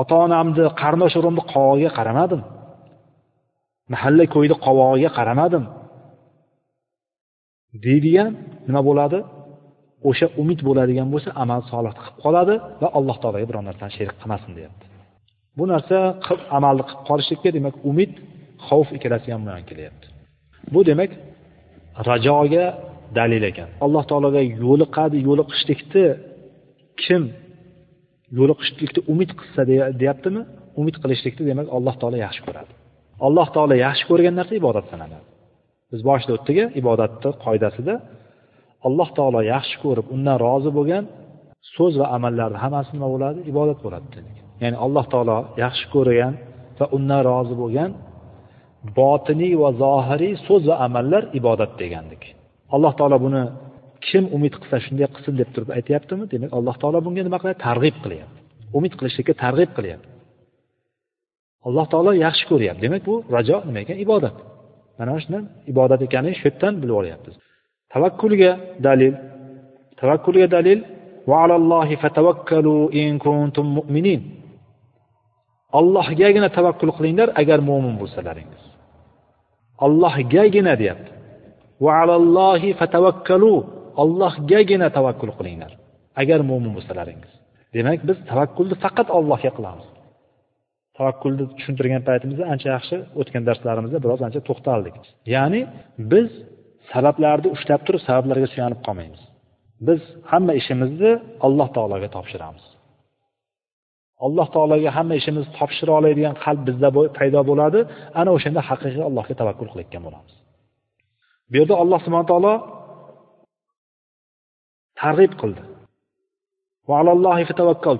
Ota 0.00 0.14
onamni 0.26 0.64
qarindosh 0.82 1.14
urug'imni 1.18 1.44
qovog'iga 1.52 1.90
qaramadim. 1.98 2.40
Mahalla 3.92 4.24
ko'yni 4.34 4.56
qovog'iga 4.66 5.10
qaramadim. 5.18 5.64
Deydigan 7.84 8.32
nima 8.68 8.82
bo'ladi? 8.88 9.18
O'sha 10.08 10.26
umid 10.42 10.60
bo'ladigan 10.68 11.08
bo'lsa 11.14 11.30
amal 11.42 11.60
solih 11.72 11.92
qilib 11.98 12.16
qoladi 12.24 12.54
va 12.82 12.88
alloh 12.98 13.16
taologa 13.22 13.46
biror 13.50 13.64
narsani 13.70 13.92
sherik 13.98 14.16
qilmasin 14.20 14.52
deyapti. 14.58 14.84
Bu 15.58 15.64
narsa 15.72 15.96
amalni 16.58 16.82
qilib 16.88 17.02
qolishlikka 17.08 17.50
demak 17.56 17.74
umid 17.90 18.12
xavf 18.66 18.88
ikkalasi 18.96 19.28
ham 19.34 19.42
bilan 19.46 19.62
kelyapti. 19.70 20.06
Bu 20.74 20.80
demak 20.90 21.10
rajoga 22.08 22.64
dalil 23.18 23.42
ekan. 23.50 23.68
Alloh 23.84 24.04
taologa 24.10 24.42
yo'liqadi 24.64 25.18
yo'liqishlikni 25.28 26.06
kim 27.02 27.22
yo'liqishlikni 28.38 29.00
umid 29.12 29.30
qilsa 29.40 29.62
deyaptimi? 30.02 30.42
Umid 30.80 30.96
qilishlikni 31.02 31.44
demak 31.50 31.66
alloh 31.76 31.94
taolo 32.00 32.16
yaxshi 32.26 32.42
ko'radi. 32.46 32.72
Alloh 33.26 33.46
taolo 33.54 33.74
yaxshi 33.86 34.04
ko'rgan 34.10 34.34
narsa 34.40 34.52
ibodat 34.60 34.86
sanaladi. 34.92 35.26
Biz 35.92 36.00
boshida 36.08 36.32
o'tdik 36.38 36.56
ibodatni 36.80 37.30
qoidasida 37.44 37.94
alloh 38.86 39.08
taolo 39.18 39.40
yaxshi 39.54 39.76
ko'rib 39.84 40.06
undan 40.14 40.36
rozi 40.46 40.70
bo'lgan 40.78 41.04
so'z 41.76 41.94
va 42.00 42.06
amallarni 42.16 42.58
hammasi 42.64 42.90
nima 42.96 43.08
bo'ladi? 43.14 43.38
Ibodat 43.52 43.78
bo'ladi 43.84 44.06
dedik. 44.16 44.36
Ya'ni 44.62 44.76
alloh 44.84 45.04
taolo 45.12 45.38
yaxshi 45.64 45.86
ko'rgan 45.94 46.32
va 46.78 46.86
undan 46.96 47.20
rozi 47.30 47.54
bo'lgan 47.62 47.90
botiniy 48.98 49.54
va 49.62 49.70
zohiriy 49.82 50.34
so'z 50.46 50.62
va 50.70 50.76
amallar 50.86 51.22
ibodat 51.38 51.72
degandik. 51.82 52.22
Alloh 52.74 52.92
taolo 52.98 53.16
buni 53.26 53.42
kim 54.06 54.24
umid 54.36 54.54
qilsa 54.60 54.76
shunday 54.84 55.08
qilsin 55.14 55.34
deb 55.40 55.48
turib 55.54 55.70
aytyaptimi? 55.78 56.24
Demak 56.32 56.50
alloh 56.58 56.76
taolo 56.82 56.98
bunga 57.06 57.22
nima 57.26 57.38
qilyapti 57.42 57.62
targ'ib 57.68 57.96
qilyapti. 58.04 58.38
Umid 58.78 58.92
qilishlikka 58.98 59.34
targ'ib 59.44 59.70
qilyapti. 59.76 60.08
Alloh 61.68 61.86
taolo 61.92 62.10
yaxshi 62.26 62.44
ko'ryapti. 62.50 62.80
Demak 62.86 63.02
bu 63.08 63.14
rajo 63.34 63.56
nima 63.68 63.78
ekan? 63.84 63.96
Ibodat. 64.06 64.36
Mana 65.00 65.12
shuni 65.22 65.38
ibodat 65.72 66.00
ekanini 66.06 66.34
shu 66.38 66.44
yerdan 66.48 66.74
bilib 66.82 66.96
olyapmiz. 67.00 67.34
Tavakkulga 67.92 68.52
dalil. 68.86 69.14
Tavakkulga 70.00 70.46
dalil 70.56 70.78
va 71.30 71.36
alallohi 71.44 71.94
fatavakkalu 72.04 72.76
in 73.02 73.10
kuntum 73.24 73.66
mu'minin. 73.78 74.20
Allohgagina 75.78 76.48
tavakkul 76.58 76.92
qilinglar 76.96 77.28
agar 77.40 77.58
mo'min 77.68 77.94
bo'lsalaringiz. 78.00 78.62
Allohgagina 79.86 80.72
deyapti. 80.82 81.10
Va 81.84 81.92
alallohi 82.02 82.70
fatavakkalu 82.80 83.54
allohgagina 84.02 84.86
tavakkul 84.96 85.32
qilinglar 85.38 85.72
agar 86.22 86.40
mo'min 86.50 86.72
bo'lsalaringiz. 86.76 87.32
Demak 87.74 88.00
biz 88.08 88.18
tavakkulni 88.30 88.76
faqat 88.84 89.08
allohga 89.18 89.50
qilamiz. 89.58 89.86
Tavakkulni 91.00 91.44
tushuntirgan 91.58 92.02
paytimizda 92.08 92.44
ancha 92.52 92.68
yaxshi 92.76 92.96
o'tgan 93.20 93.42
darslarimizda 93.48 93.98
biroz 94.04 94.20
ancha 94.26 94.40
to'xtaldik. 94.48 94.94
Ya'ni 95.34 95.60
biz 96.12 96.28
sabablarni 96.92 97.48
ushlab 97.56 97.80
turib 97.86 98.02
sabablarga 98.08 98.48
suyanib 98.54 98.80
qolmaymiz. 98.86 99.22
Biz 99.88 100.00
hamma 100.30 100.52
ishimizni 100.60 101.12
alloh 101.46 101.68
taologa 101.76 102.08
topshiramiz. 102.16 102.64
Alloh 104.26 104.46
taologa 104.54 104.90
hamma 104.98 105.14
ishimizni 105.20 105.50
topshira 105.58 105.92
oladigan 105.98 106.34
qalb 106.44 106.60
bizda 106.68 106.88
paydo 107.18 107.40
bo'ladi 107.50 107.80
ana 108.20 108.30
o'shanda 108.36 108.60
haqiqiy 108.70 109.02
allohga 109.08 109.34
tavakkul 109.40 109.68
qilayotgan 109.72 110.02
bo'lamiz. 110.06 110.34
Bu 111.50 111.54
yerda 111.60 111.74
alloh 111.82 111.98
subhana 112.04 112.26
taolo 112.32 112.54
targ'ib 115.02 115.32
qildi. 115.40 115.62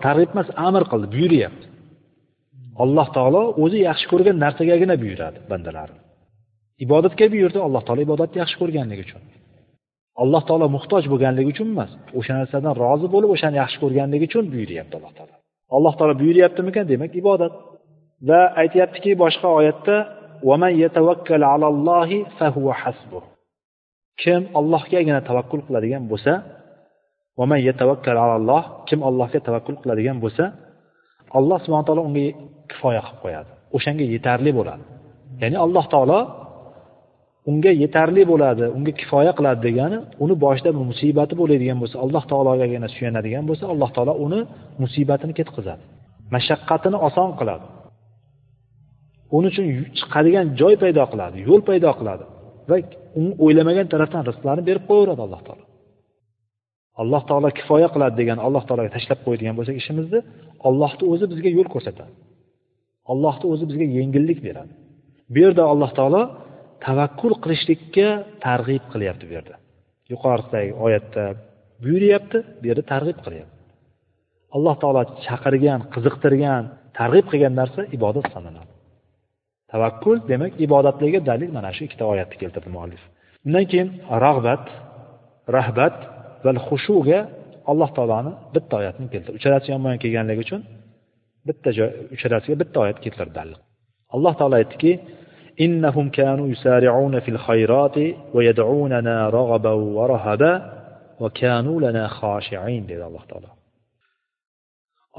Targ'ib 0.06 0.30
emas 0.34 0.48
amr 0.66 0.82
qildi 0.92 1.06
buyuryapti. 1.16 1.66
Alloh 2.82 3.08
taolo 3.16 3.42
o'zi 3.62 3.78
yaxshi 3.88 4.06
ko'rgan 4.12 4.36
narsagagina 4.44 4.94
buyuradi 5.02 5.38
bandalarini 5.50 6.00
ibodatga 6.84 7.26
buyurdi 7.34 7.58
alloh 7.66 7.82
taolo 7.86 8.00
ibodatni 8.08 8.38
yaxshi 8.42 8.56
ko'rganligi 8.62 9.02
uchun. 9.06 9.22
Alloh 10.22 10.42
taolo 10.48 10.66
muhtoj 10.76 11.04
bo'lganligi 11.12 11.48
uchun 11.54 11.68
emas 11.74 11.90
o'sha 12.18 12.32
narsadan 12.40 12.72
rozi 12.82 13.06
bo'lib 13.14 13.30
o'shani 13.34 13.56
yaxshi 13.62 13.78
ko'rganligi 13.82 14.24
uchun 14.30 14.44
buyuryapti 14.54 14.94
alloh 14.98 15.12
taolo. 15.18 15.34
Alloh 15.76 15.92
taolo 15.98 16.14
buyuryaptimikan 16.22 16.84
demak 16.92 17.12
ibodat. 17.20 17.52
Va 18.28 18.40
aytyaptiki 18.62 19.10
boshqa 19.22 19.48
oyatda 19.58 19.96
kim 24.22 24.42
ollohgagina 24.58 25.20
tavakkul 25.28 25.60
qiladigan 25.66 26.02
bo'lsa 26.10 26.32
kim 28.88 29.00
allohga 29.08 29.40
tavakkul 29.46 29.76
qiladigan 29.82 30.16
bo'lsa 30.24 30.44
alloh 31.38 31.58
subhana 31.64 31.86
taolo 31.88 32.02
unga 32.08 32.26
kifoya 32.70 33.00
qilib 33.06 33.18
qo'yadi. 33.24 33.50
O'shanga 33.76 34.04
yetarli 34.14 34.50
bo'ladi. 34.58 34.84
Ya'ni 35.42 35.56
alloh 35.64 35.84
taolo 35.94 36.18
unga 37.50 37.72
yetarli 37.82 38.22
bo'ladi 38.32 38.64
unga 38.76 38.92
kifoya 39.00 39.32
qiladi 39.38 39.60
degani 39.66 39.98
uni 40.24 40.34
boshida 40.44 40.70
bir 40.76 40.84
musibati 40.90 41.34
bo'ladigan 41.40 41.78
bo'lsa 41.82 41.96
alloh 42.04 42.22
taologagina 42.30 42.88
suyanadigan 42.96 43.44
bo'lsa 43.48 43.64
alloh 43.72 43.90
taolo 43.96 44.12
uni 44.26 44.40
musibatini 44.82 45.32
ketqizadi. 45.38 45.82
Mashaqqatini 46.34 46.98
oson 47.08 47.30
qiladi. 47.40 47.66
Uni 49.36 49.46
uchun 49.52 49.64
chiqadigan 49.98 50.46
joy 50.60 50.74
paydo 50.82 51.04
qiladi 51.12 51.36
yo'l 51.48 51.62
paydo 51.68 51.90
qiladi 52.00 52.24
va 52.70 52.76
u 53.20 53.22
o'ylamagan 53.44 53.86
tarafdan 53.92 54.22
rizqlarni 54.30 54.62
berib 54.68 54.84
qo'yaveradi 54.88 55.22
alloh 55.26 55.42
taolo. 55.48 55.64
Alloh 57.02 57.22
taolo 57.28 57.48
kifoya 57.58 57.88
qiladi 57.94 58.14
degan 58.20 58.38
alloh 58.46 58.62
taologa 58.68 58.90
tashlab 58.96 59.18
qo'yadigan 59.26 59.54
bo'lsak 59.58 59.76
ishimizni 59.82 60.20
ollohni 60.68 61.04
o'zi 61.12 61.24
bizga 61.32 61.50
yo'l 61.58 61.68
ko'rsatadi. 61.74 62.12
Allohni 63.12 63.46
o'zi 63.52 63.64
bizga 63.70 63.86
yengillik 63.98 64.38
beradi. 64.46 64.72
Bu 65.32 65.38
yerda 65.44 65.62
alloh 65.72 65.90
taolo 65.98 66.22
tavakkul 66.86 67.34
qilishlikka 67.42 68.08
targ'ib 68.46 68.84
qilyapti 68.92 69.24
bu 69.28 69.32
yerda. 69.38 69.54
Yuqoridagi 70.12 70.70
oyatda 70.86 71.24
buyuryapti 71.82 72.38
bu 72.60 72.64
yerda 72.70 72.84
targ'ib 72.92 73.18
qilyapti. 73.24 73.58
Alloh 74.56 74.74
taolo 74.82 75.02
chaqirgan 75.26 75.80
qiziqtirgan 75.94 76.62
targ'ib 76.98 77.26
qilgan 77.32 77.54
narsa 77.60 77.80
ibodat 77.96 78.26
sanaladi. 78.34 78.72
Tavakkul 79.72 80.16
demak 80.30 80.52
ibodatlarga 80.66 81.20
dalil 81.30 81.50
mana 81.56 81.70
shu 81.76 81.82
ikkita 81.86 82.04
oyatni 82.12 82.36
keltirdi 82.42 82.70
muallif. 82.76 83.02
Undan 83.46 83.64
keyin 83.70 83.88
rag'bat 84.24 84.64
rahbat 85.56 85.96
va 86.44 86.50
xushuga 86.68 87.20
alloh 87.70 87.90
taoloni 87.96 88.32
bitta 88.54 88.74
oyatni 88.80 89.06
keltirdi. 89.12 89.36
Uchalasi 89.40 89.66
yonma 89.72 89.88
yon 89.92 90.00
kelganligi 90.04 90.40
uchun 90.46 90.60
bitta 91.47 91.69
joy 91.77 91.91
uchalasiga 92.15 92.55
bitta 92.61 92.77
oyat 92.85 92.97
keltirdi 93.03 93.33
dalil 93.39 93.57
alloh 94.15 94.33
taolo 94.39 94.55
aytdiki 94.61 94.91
إنهم 95.65 96.09
كانوا 96.09 96.47
يسارعون 96.47 97.19
في 97.19 97.31
الخيرات 97.35 97.97
ويدعوننا 98.33 99.29
رغبا 99.29 99.71
ورهبا 99.71 100.53
وكانوا 101.19 101.81
لنا 101.81 102.07
خاشعين 102.07 102.87
dedi 102.87 103.03
alloh 103.09 103.23
taolo 103.29 103.49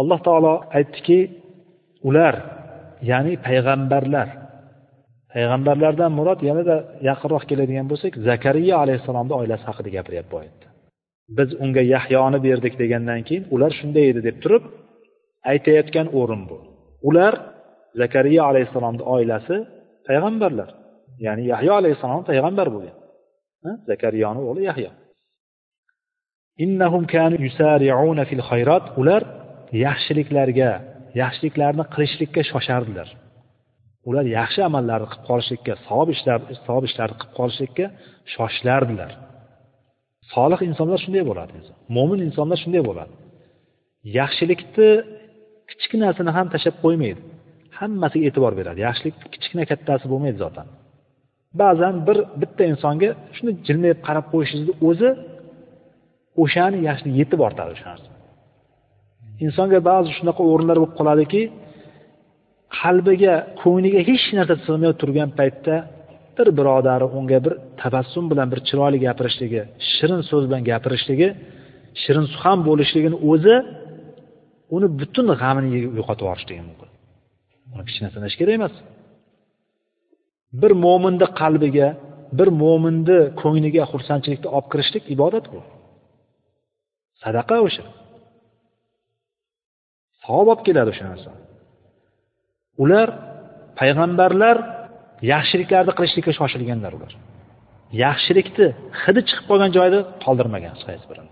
alloh 0.01 0.19
taolo 0.27 0.55
aytdiki 0.79 1.19
ular 2.09 2.35
ya'ni 3.11 3.35
payg'ambarlar 3.47 4.29
payg'ambarlardan 5.33 6.11
murod 6.19 6.41
yanada 6.49 6.77
yaqinroq 7.09 7.45
keladigan 7.51 7.87
bo'lsak 7.93 8.13
zakariya 8.29 8.75
alayhissalomni 8.85 9.35
oilasi 9.41 9.65
haqida 9.71 9.91
gapiryapti 9.97 10.31
bu 10.33 10.37
oyatda 10.41 10.67
biz 11.37 11.49
unga 11.65 11.83
yahyoni 11.95 12.39
berdik 12.47 12.75
degandan 12.83 13.21
keyin 13.29 13.45
ular 13.55 13.71
shunday 13.79 14.05
edi 14.13 14.21
deb 14.29 14.37
turib 14.43 14.65
aytayotgan 15.52 16.08
o'rin 16.20 16.42
bu. 16.50 16.58
Ular 17.10 17.34
zakariya 18.02 18.42
alayhissalomni 18.50 19.04
oilasi 19.16 19.56
payg'ambarlar. 20.08 20.70
Ya'ni 21.26 21.44
yahyo 21.54 21.74
alayhissalom 21.82 22.24
payg'ambar 22.30 22.68
bo'lgan. 22.76 22.96
Zakariyoni 23.90 24.42
o'g'li 24.50 24.62
yahyo. 24.70 24.92
Innahum 26.66 27.04
kanu 27.16 27.36
yusari'una 27.48 28.24
fil 28.30 28.44
khayrat. 28.50 28.86
Ular 29.02 29.22
yaxshiliklarga 29.86 30.72
yaxshiliklarni 31.22 31.84
qilishlikka 31.94 32.42
shoshardilar. 32.52 33.08
Ular 34.10 34.26
yaxshi 34.40 34.60
amallarni 34.70 35.08
qilib 35.12 35.26
qolishlikka 35.30 35.74
savob 35.88 36.10
ishlar 36.16 36.40
savob 36.66 36.84
ishlarni 36.90 37.16
qilib 37.22 37.34
qolishlikka 37.40 37.86
shoshilardilar. 38.34 39.12
Solih 40.34 40.60
insonlar 40.70 41.00
shunday 41.06 41.24
bo'ladi 41.30 41.54
mo'min 41.96 42.20
insonlar 42.28 42.58
shunday 42.64 42.84
bo'ladi. 42.90 43.14
Yaxshilikni 44.20 44.90
kichkinasini 45.80 46.32
ham 46.38 46.48
tashlab 46.54 46.76
qo'ymaydi. 46.84 47.20
Hammasiga 47.80 48.24
e'tibor 48.30 48.54
beradi. 48.60 48.80
Yaxshilik 48.88 49.16
kichkina 49.34 49.64
kattasi 49.72 50.06
bo'lmaydi 50.12 50.38
zotan. 50.44 50.68
Ba'zan 51.62 51.96
bir 52.08 52.18
bitta 52.42 52.64
insonga 52.74 53.10
shunday 53.36 53.54
jilmayib 53.68 54.00
qarab 54.08 54.26
qo'yishingizni 54.34 54.74
o'zi 54.90 55.10
o'shani 56.44 56.78
yaxshilik 56.88 57.16
yetib 57.22 57.40
ortadi 57.48 57.70
o'sha 57.76 57.86
narsa. 57.92 58.10
Insonga 59.46 59.80
ba'zi 59.90 60.10
shunaqa 60.18 60.42
o'rinlar 60.52 60.78
bo'lib 60.82 60.94
qoladiki 61.00 61.42
qalbiga 62.80 63.34
ko'ngliga 63.62 64.02
hech 64.10 64.26
narsa 64.38 64.56
sig'may 64.66 64.92
turgan 65.02 65.30
paytda 65.40 65.76
bir 66.38 66.48
birodari 66.58 67.06
unga 67.18 67.40
bir 67.46 67.54
tabassum 67.82 68.26
bilan 68.32 68.48
bir 68.54 68.60
chiroyli 68.68 68.98
gapirishligi 69.06 69.62
shirin 69.94 70.22
so'z 70.30 70.44
bilan 70.50 70.64
gapirishligi 70.72 71.28
shirin 72.04 72.26
suxan 72.34 72.60
bo'lishligini 72.68 73.18
o'zi 73.32 73.56
uni 74.76 74.88
butun 75.00 75.28
g'amini 75.42 75.70
yo'qotib 76.00 76.28
degan 76.50 76.66
mumkin. 76.70 76.90
Uni 77.74 77.84
kichkina 77.88 78.10
sanash 78.16 78.36
kerak 78.40 78.56
emas. 78.60 78.74
Bir 80.62 80.72
mo'minni 80.86 81.28
qalbiga 81.42 81.88
bir 82.38 82.50
mo'minni 82.62 83.20
ko'ngliga 83.42 83.84
xursandchilikni 83.92 84.48
olib 84.56 84.68
kirishlik 84.72 85.04
ibodat 85.16 85.46
bu. 85.54 85.60
Sadaqa 87.24 87.58
o'sha 87.68 87.86
savob 90.24 90.48
olib 90.54 90.62
keladi 90.68 90.90
o'sha 90.94 91.06
narsa. 91.12 91.32
Ular 92.84 93.08
payg'ambarlar 93.80 94.58
yaxshiliklarni 95.34 95.94
qilishlikka 95.98 96.32
shoshilganlar 96.40 96.92
ular. 96.98 97.14
Yaxshilikni 98.04 98.68
hidi 99.02 99.22
chiqib 99.28 99.46
qolgan 99.50 99.72
joyda 99.78 100.00
qoldirmagan 100.26 100.72
hech 100.76 100.86
qaysi 100.90 101.06
birini? 101.12 101.32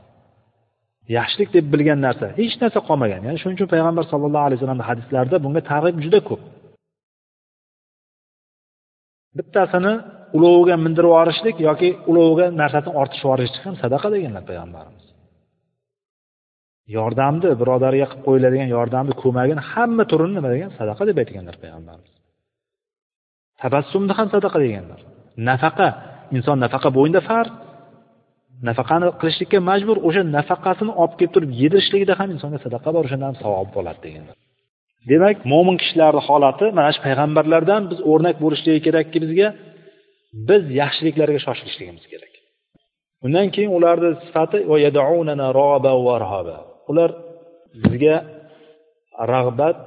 Yaxshilik 1.18 1.50
deb 1.56 1.66
bilgan 1.74 2.00
narsa. 2.08 2.28
Hech 2.40 2.56
narsa 2.62 2.80
qolmagan. 2.90 3.22
Ya'ni 3.28 3.40
shuning 3.42 3.58
uchun 3.58 3.70
payg'ambar 3.74 4.04
sallallohu 4.12 4.46
alayhi 4.48 4.60
vasallamni 4.60 4.86
hadislarida 4.90 5.38
bunga 5.46 5.62
targ'ib 5.72 5.98
juda 6.06 6.20
ko'p. 6.30 6.42
Bittasini 9.38 9.94
uloviga 10.38 10.76
mindirib 10.86 11.12
yuborishlik 11.12 11.56
yoki 11.68 11.90
uloviga 12.12 12.46
narsasini 12.62 12.94
ortishib 13.02 13.26
yuborishlik 13.28 13.64
ham 13.68 13.76
sadaqa 13.84 14.08
deganlar 14.16 14.44
payg'ambarimiz. 14.50 15.06
Yordamni 16.98 17.50
birodarga 17.62 18.06
qilib 18.12 18.24
qo'yiladigan 18.28 18.70
yordamni 18.76 19.14
ko'magini 19.24 19.62
hamma 19.72 20.04
turini 20.12 20.34
nima 20.38 20.50
degan? 20.54 20.70
Sadaqa 20.80 21.04
deb 21.10 21.18
aytganlar 21.22 21.56
payg'ambarimiz. 21.64 22.12
Tabassumni 23.62 24.14
ham 24.20 24.28
sadaqa 24.36 24.58
deganlar. 24.66 25.00
Nafaqa. 25.50 25.90
Inson 26.36 26.58
nafaqa 26.66 26.90
bo'yinda 26.98 27.22
farz 27.30 27.52
nafaqani 28.68 29.06
qilishlikka 29.22 29.60
majbur 29.70 29.98
o'sha 30.08 30.22
nafaqasini 30.38 30.92
olib 31.02 31.14
kelib 31.20 31.32
turib 31.36 31.52
yedirishligida 31.62 32.14
ham 32.20 32.30
insonga 32.36 32.60
sadaqa 32.66 32.90
bor 32.96 33.04
o'shandan 33.08 33.28
ham 33.32 33.38
savob 33.44 33.70
bo'ladi 33.78 34.00
deganlar 34.06 34.36
demak 35.12 35.38
mo'min 35.52 35.76
kishilarni 35.82 36.22
holati 36.28 36.66
mana 36.78 36.90
shu 36.96 37.02
payg'ambarlardan 37.08 37.82
biz 37.92 38.00
o'rnak 38.12 38.36
bo'lishligi 38.44 38.80
kerakki 38.88 39.18
bizga 39.26 39.48
biz 40.50 40.64
yaxshiliklarga 40.82 41.40
shoshilishligimiz 41.46 42.06
kerak. 42.12 42.34
Undan 43.26 43.48
keyin 43.56 43.72
ularni 43.78 44.10
sifati 44.26 44.58
ular 46.92 47.12
bizga 47.84 48.16
rag'bat 49.34 49.80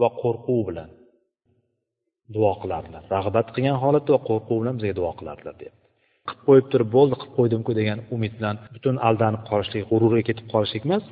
va 0.00 0.08
qo'rquv 0.22 0.60
bilan 0.68 0.90
duo 2.34 2.52
qilardilar 2.62 3.02
rag'bat 3.16 3.46
qilgan 3.54 3.76
holatda 3.84 4.10
va 4.16 4.20
qo'rquv 4.28 4.56
bilan 4.62 4.74
bizga 4.78 4.94
duo 5.00 5.12
qilardilar 5.18 5.54
deyapti. 5.60 5.85
Qilib 6.28 6.42
qo'yib 6.48 6.66
turib 6.72 6.88
bo'ldi 6.96 7.14
qilib 7.20 7.34
qo'ydimku 7.38 7.72
degan 7.80 7.98
umid 8.14 8.32
bilan 8.38 8.56
butun 8.74 8.94
aldanib 9.08 9.42
qolishlik 9.50 9.82
g'ururga 9.90 10.22
ketib 10.28 10.46
qolishlik 10.52 10.82
emas. 10.88 11.04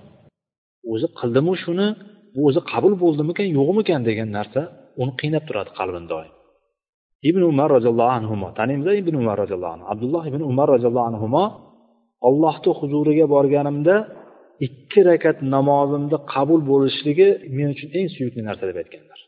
O'zi 0.93 1.09
qildimu 1.21 1.55
shuni? 1.65 1.89
Bu 2.35 2.41
o'zi 2.49 2.61
qabul 2.73 2.95
bo'ldimikan 3.03 3.49
yo'qmikan 3.59 4.01
degan 4.09 4.29
narsa 4.39 4.61
uni 5.03 5.13
qiynab 5.21 5.45
turadi 5.49 5.71
qalbini 5.79 6.09
doim. 6.15 6.33
Ibn 7.31 7.43
umar 7.53 7.69
roziyallohu 7.77 8.13
anhu 8.19 8.35
taniymiz 8.59 8.87
ibn 9.03 9.15
umar 9.23 9.37
roziyallohu 9.43 9.75
anhu. 9.77 9.87
Abdulloh 9.93 10.25
ibn 10.31 10.41
umar 10.53 10.67
roziyallohu 10.75 11.07
anhu 11.11 11.27
ollohni 12.29 12.71
huzuriga 12.79 13.27
borganimda 13.35 13.97
ikki 14.67 15.01
rakat 15.11 15.39
namozimni 15.55 16.19
qabul 16.35 16.61
bo'lishligi 16.71 17.29
men 17.57 17.69
uchun 17.75 17.89
eng 17.99 18.09
suyukli 18.17 18.43
narsa 18.49 18.65
deb 18.71 18.77
aytganlar. 18.83 19.21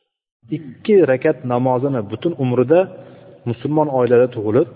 Ikki 0.56 0.96
rakat 1.10 1.38
namozini 1.52 2.00
butun 2.10 2.32
umrida 2.44 2.80
musulmon 3.48 3.88
oilada 3.98 4.26
tug'ilib 4.36 4.68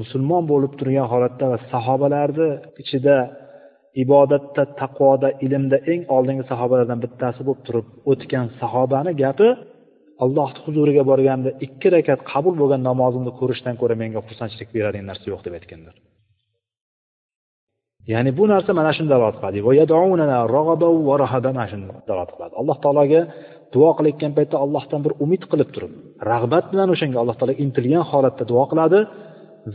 musulmon 0.00 0.44
bo'lib 0.52 0.72
turgan 0.80 1.06
holatda 1.12 1.44
va 1.52 1.58
sahobalarni 1.72 2.48
ichida 2.82 3.16
ibodatda 4.02 4.62
taqvoda 4.80 5.28
ilmda 5.46 5.78
eng 5.92 6.02
oldingi 6.16 6.44
sahobalardan 6.50 6.98
bittasi 7.04 7.40
bo'lib 7.46 7.62
turib 7.66 7.86
o'tgan 8.10 8.46
sahobani 8.60 9.12
gapi 9.22 9.48
allohni 10.24 10.58
huzuriga 10.64 11.02
borganda 11.10 11.50
ikki 11.66 11.88
rakat 11.94 12.20
qabul 12.32 12.54
bo'lgan 12.60 12.80
namozimni 12.88 13.32
ko'rishdan 13.40 13.74
ko'ra 13.80 13.94
menga 14.02 14.20
xursandchilik 14.26 14.68
beradigan 14.76 15.06
narsa 15.10 15.26
yo'q 15.32 15.40
deb 15.46 15.54
aytganlar. 15.58 15.96
Ya'ni 18.12 18.30
bu 18.38 18.44
narsa 18.52 18.70
mana 18.80 18.90
shuni 18.96 19.08
dalolat 19.12 19.36
qiladi. 19.40 19.58
Mana 21.58 21.66
shuni 21.72 21.84
dalolat 22.08 22.30
qiladi. 22.34 22.54
Alloh 22.60 22.76
taologa 22.84 23.20
duo 23.74 23.90
qilayotgan 23.98 24.32
paytda 24.38 24.56
allohdan 24.64 25.00
bir 25.06 25.12
umid 25.24 25.42
qilib 25.50 25.68
turib 25.74 25.92
rag'bat 26.30 26.64
bilan 26.72 26.88
o'shanga 26.94 27.18
alloh 27.22 27.36
taolo 27.38 27.54
intilgan 27.64 28.04
holatda 28.10 28.44
duo 28.52 28.64
qiladi. 28.72 29.00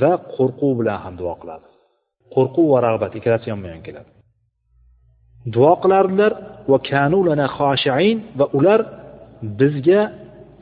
Va 0.01 0.11
qo'rquv 0.35 0.71
bilan 0.79 0.97
ham 1.03 1.13
duo 1.21 1.33
qiladi. 1.41 1.65
Qo'rquv 2.35 2.65
va 2.73 2.79
rag'bat 2.87 3.11
ikkalasi 3.19 3.45
yonma 3.51 3.67
yon 3.73 3.81
keladi. 3.87 4.09
Duo 5.55 5.73
qilardilar 5.83 6.31
va 6.71 6.77
kanulana 6.91 7.47
xoshiin 7.57 8.17
va 8.39 8.45
ular 8.57 8.79
bizga 9.59 10.01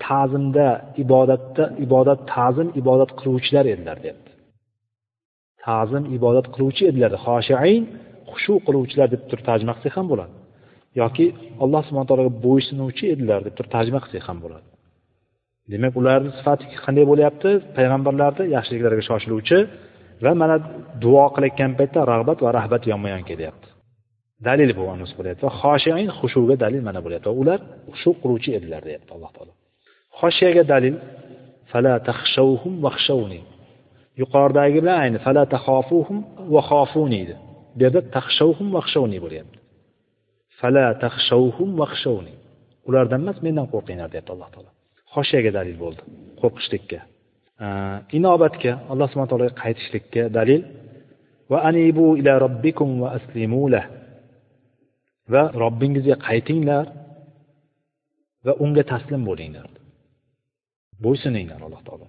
ta'zimda 0.05 0.67
ibodatda 1.03 1.63
ibodat 1.85 2.19
ta'zim 2.33 2.67
ibodat 2.81 3.11
qiluvchilar 3.19 3.65
edilar 3.73 3.97
deyapti 4.03 4.31
ta'zim 5.67 6.03
ibodat 6.17 6.45
qiluvchi 6.53 6.83
edilar 6.91 7.11
xoshain 7.25 7.83
xushu 8.31 8.53
qiluvchilar 8.67 9.07
deb 9.13 9.21
turib 9.29 9.45
tarjima 9.49 9.73
qilsak 9.77 9.93
ham 9.99 10.07
bo'ladi. 10.11 10.33
Yoki 11.01 11.25
alloh 11.63 11.81
subhana 11.87 12.07
taologa 12.09 12.33
bo'ysunuvchi 12.45 13.05
edilar 13.13 13.39
deb 13.47 13.53
turib 13.57 13.71
tarjima 13.75 13.99
qilsak 14.05 14.23
ham 14.29 14.37
bo'ladi. 14.43 14.67
Demak 15.71 15.93
ularni 15.99 16.31
sifati 16.37 16.65
qanday 16.85 17.05
bo'lyapti? 17.11 17.49
Payg'ambarlarni 17.77 18.43
yaxshiliklarga 18.55 19.03
shoshiluvchi 19.09 19.59
va 20.23 20.31
mana 20.41 20.55
duo 21.03 21.25
qilayotgan 21.35 21.71
paytda 21.79 21.99
rag'bat 22.11 22.37
va 22.45 22.49
rahbat 22.59 22.83
yonma 22.91 23.09
yon 23.15 23.23
kelyapti. 23.29 23.67
Dalil 24.47 24.71
bu 24.77 24.83
anus 24.93 25.11
bo'lyapti. 25.17 25.41
Va 25.47 25.53
xoshiin 25.61 26.09
xushuga 26.19 26.55
dalil 26.63 26.81
mana 26.87 26.99
bo'lyapti. 27.05 27.27
Va 27.31 27.35
ular 27.41 27.59
xushu 27.91 28.11
qiluvchi 28.21 28.49
edilar 28.59 28.81
deyapti 28.87 29.11
alloh 29.15 29.31
taolo. 29.35 29.53
Xoshiyaga 30.19 30.63
dalil 30.73 30.95
fala 31.71 31.93
taxshavhum 32.09 32.73
vaxshavni 32.85 33.41
yuqoridagi 34.21 34.79
bilan 34.83 34.97
ayni 35.03 35.17
fala 35.25 35.43
taxofuhum 35.55 36.17
va 36.53 36.61
xofuni 36.69 37.17
edi 37.25 37.35
bu 37.75 37.79
yerda 37.83 38.01
taxshavhum 38.17 38.67
vaxshavni 38.77 39.17
bo'lyapti. 39.25 39.57
Fala 40.59 40.85
taxshavhum 41.03 41.69
vaxshavni 41.81 42.33
ulardan 42.87 43.19
emas 43.23 43.37
mendan 43.45 43.67
qo'rqinglar 43.73 44.09
deyapti 44.13 44.31
alloh 44.35 44.49
taolo. 44.55 44.71
Xoshiyaga 45.13 45.51
dalil 45.57 45.77
bo'ldi 45.83 46.01
qo'rqishlikka. 46.41 46.99
Inobatga 48.17 48.71
alloh 48.91 49.07
subhana 49.11 49.29
taologa 49.31 49.53
qaytishlikka 49.63 50.21
dalil. 50.37 50.61
Va 51.51 51.57
anibu 51.69 52.05
ila 52.19 52.33
robbikum 52.45 52.89
va 53.01 53.09
aslimula 53.17 53.81
va 55.33 55.43
robbingizga 55.63 56.15
qaytinglar 56.27 56.85
va 58.45 58.53
unga 58.63 58.83
taslim 58.93 59.21
bo'linglar. 59.29 59.67
Bo'ysuninglar 61.03 61.59
alloh 61.67 61.81
taolo. 61.87 62.07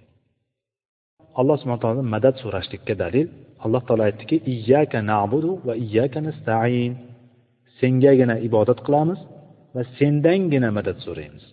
Alloh 1.39 1.55
subhana 1.61 1.81
taolodan 1.83 2.07
madad 2.15 2.35
so'rashlikka 2.43 2.93
dalil. 3.03 3.27
Alloh 3.65 3.81
taolo 3.87 4.03
aytdiki 4.09 4.37
iyyaka 4.53 4.99
nabudu 5.11 5.51
va 5.67 5.73
iyyaka 5.85 6.19
nastain. 6.27 6.91
Sengagina 7.79 8.35
ibodat 8.47 8.79
qilamiz 8.85 9.19
va 9.75 9.81
sendangina 9.97 10.69
madad 10.77 10.97
so'raymiz. 11.05 11.45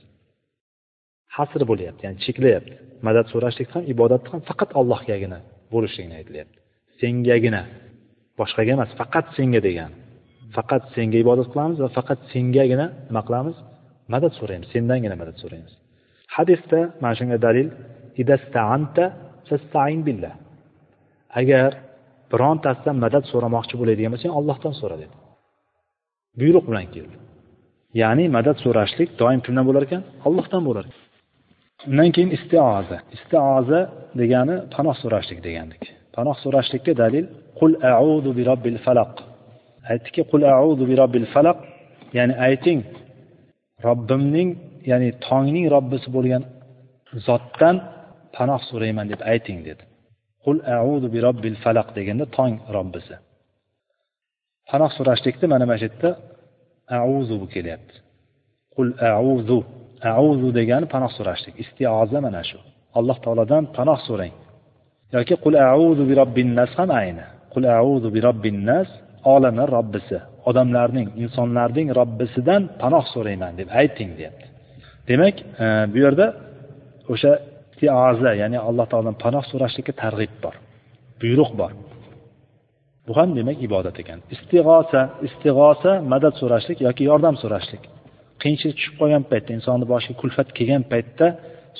Hasr 1.37 1.63
bo'lyapti 1.71 2.03
ya'ni 2.07 2.19
cheklayapti. 2.25 2.75
Madad 3.07 3.27
so'rashlik 3.33 3.69
ham 3.75 3.83
ibodatni 3.93 4.29
ham 4.33 4.41
faqat 4.51 4.71
allohgagina 4.81 5.39
bo'lishligini 5.75 6.15
aytilyapti. 6.21 6.59
Sengagina 7.01 7.63
boshqaga 8.41 8.71
emas 8.77 8.91
faqat 9.01 9.27
senga 9.37 9.61
degan. 9.69 9.91
Faqat 10.57 10.83
senga 10.95 11.19
ibodat 11.25 11.49
qilamiz 11.53 11.79
va 11.85 11.89
faqat 11.99 12.21
sengagina 12.33 12.87
nima 13.09 13.23
qilamiz? 13.29 13.57
Madad 14.15 14.33
so'raymiz 14.39 14.69
sendangina 14.75 15.17
madad 15.23 15.37
so'raymiz. 15.43 15.73
Hadisda 16.37 16.81
mana 17.03 17.15
shunga 17.19 17.39
dalil 17.47 17.69
agar 21.41 21.71
birontasidan 22.33 22.97
madad 23.05 23.25
so'ramoqchi 23.33 23.75
bo'ladigan 23.81 24.11
bo'lsang 24.15 24.33
ollohdan 24.39 24.75
so'ra 24.81 24.97
dedi. 25.03 25.15
Buyruq 26.41 26.65
bilan 26.71 26.87
keldi. 26.95 27.17
Ya'ni 28.03 28.25
madad 28.37 28.57
so'rashlik 28.65 29.09
doim 29.21 29.41
kimdan 29.47 29.65
bo'lar 29.69 29.83
ekan? 29.89 30.03
Ollohdan 30.29 30.63
bo'lar 30.69 30.85
ekan. 30.89 31.06
Undan 31.89 32.11
keyin 32.15 32.31
istioza. 32.37 32.99
Istioza 33.17 33.81
degani 34.21 34.55
panoh 34.75 34.97
so'rashlik 35.03 35.39
degandik. 35.47 35.83
Panoh 36.17 36.37
so'rashlikka 36.45 36.93
dalil 37.03 37.25
qul 37.59 37.73
audu 38.01 38.31
bi 38.39 38.43
robbil 38.51 38.79
falaq 38.87 39.13
aytdiki 39.91 40.23
qul 40.31 40.43
audu 40.61 40.85
bi 40.91 40.95
robbil 41.01 41.27
falaq 41.35 41.59
ya'ni 42.19 42.35
ayting 42.49 42.81
robbimning 43.87 44.51
ya'ni 44.91 45.09
tongning 45.27 45.67
robbisi 45.75 46.09
bo'lgan 46.17 46.43
zotdan 47.27 47.77
panoh 48.37 48.61
so'rayman 48.71 49.07
deb 49.13 49.21
ayting 49.33 49.59
dedi. 49.69 49.83
Qul 50.45 50.57
audu 50.81 51.07
bi 51.15 51.19
robbil 51.27 51.57
falaq 51.65 51.89
deganda 51.99 52.25
tong 52.37 52.55
robbisi. 52.77 53.15
Panoh 54.71 54.91
so'rashlikda 54.99 55.47
mana 55.53 55.65
mana 55.69 55.79
shu 55.81 55.87
yerda 55.89 56.11
auzu 57.01 57.37
kelyapti. 57.55 57.97
Qul 58.75 58.89
auzu 59.19 59.59
auzu 60.21 60.49
degani 60.59 60.87
panoh 60.95 61.11
so'rashlik. 61.19 61.55
Istioza 61.63 62.19
mana 62.27 62.43
shu. 62.49 62.59
Alloh 62.99 63.17
taolodan 63.25 63.65
panoh 63.77 63.99
so'rang. 64.09 64.35
Yoki 65.15 65.35
qul 65.45 65.55
auzu 65.75 66.03
bi 66.09 66.15
robbin 66.21 66.49
nas 66.59 66.73
ham 66.79 66.91
ayni. 67.01 67.25
Qul 67.53 67.65
auzu 67.81 68.09
bi 68.15 68.21
robbin 68.29 68.59
nas 68.71 68.89
olamlar 69.35 69.69
robbisi 69.79 70.19
odamlarning 70.49 71.09
insonlarning 71.23 71.89
robbisidan 71.99 72.63
panoh 72.83 73.05
so'rayman 73.15 73.53
deb 73.61 73.69
ayting 73.81 74.11
deyapti. 74.19 74.47
Demak 75.09 75.37
e, 75.65 75.67
bu 75.93 75.99
yerda 76.05 76.27
o'sha 77.13 77.33
istioza 77.73 78.31
ya'ni 78.43 78.59
alloh 78.69 78.87
taolodan 78.91 79.17
panoh 79.25 79.45
so'rashlikka 79.51 79.93
targ'ib 80.03 80.33
bor. 80.45 80.55
Buyruq 81.21 81.53
bor. 81.61 81.73
Bu 83.07 83.13
ham 83.19 83.31
demak 83.39 83.57
ibodat 83.67 83.97
ekan. 84.03 84.19
Istig'osa 84.35 85.01
istig'osa 85.27 85.93
madad 86.13 86.35
so'rashlik 86.41 86.79
yoki 86.87 87.03
yordam 87.11 87.35
so'rashlik. 87.43 87.83
Qiyinchilik 88.43 88.77
tushib 88.79 88.95
qolgan 89.01 89.25
paytda 89.31 89.51
insonni 89.59 89.87
boshiga 89.93 90.17
kulfat 90.23 90.49
kelgan 90.59 90.83
paytda 90.93 91.27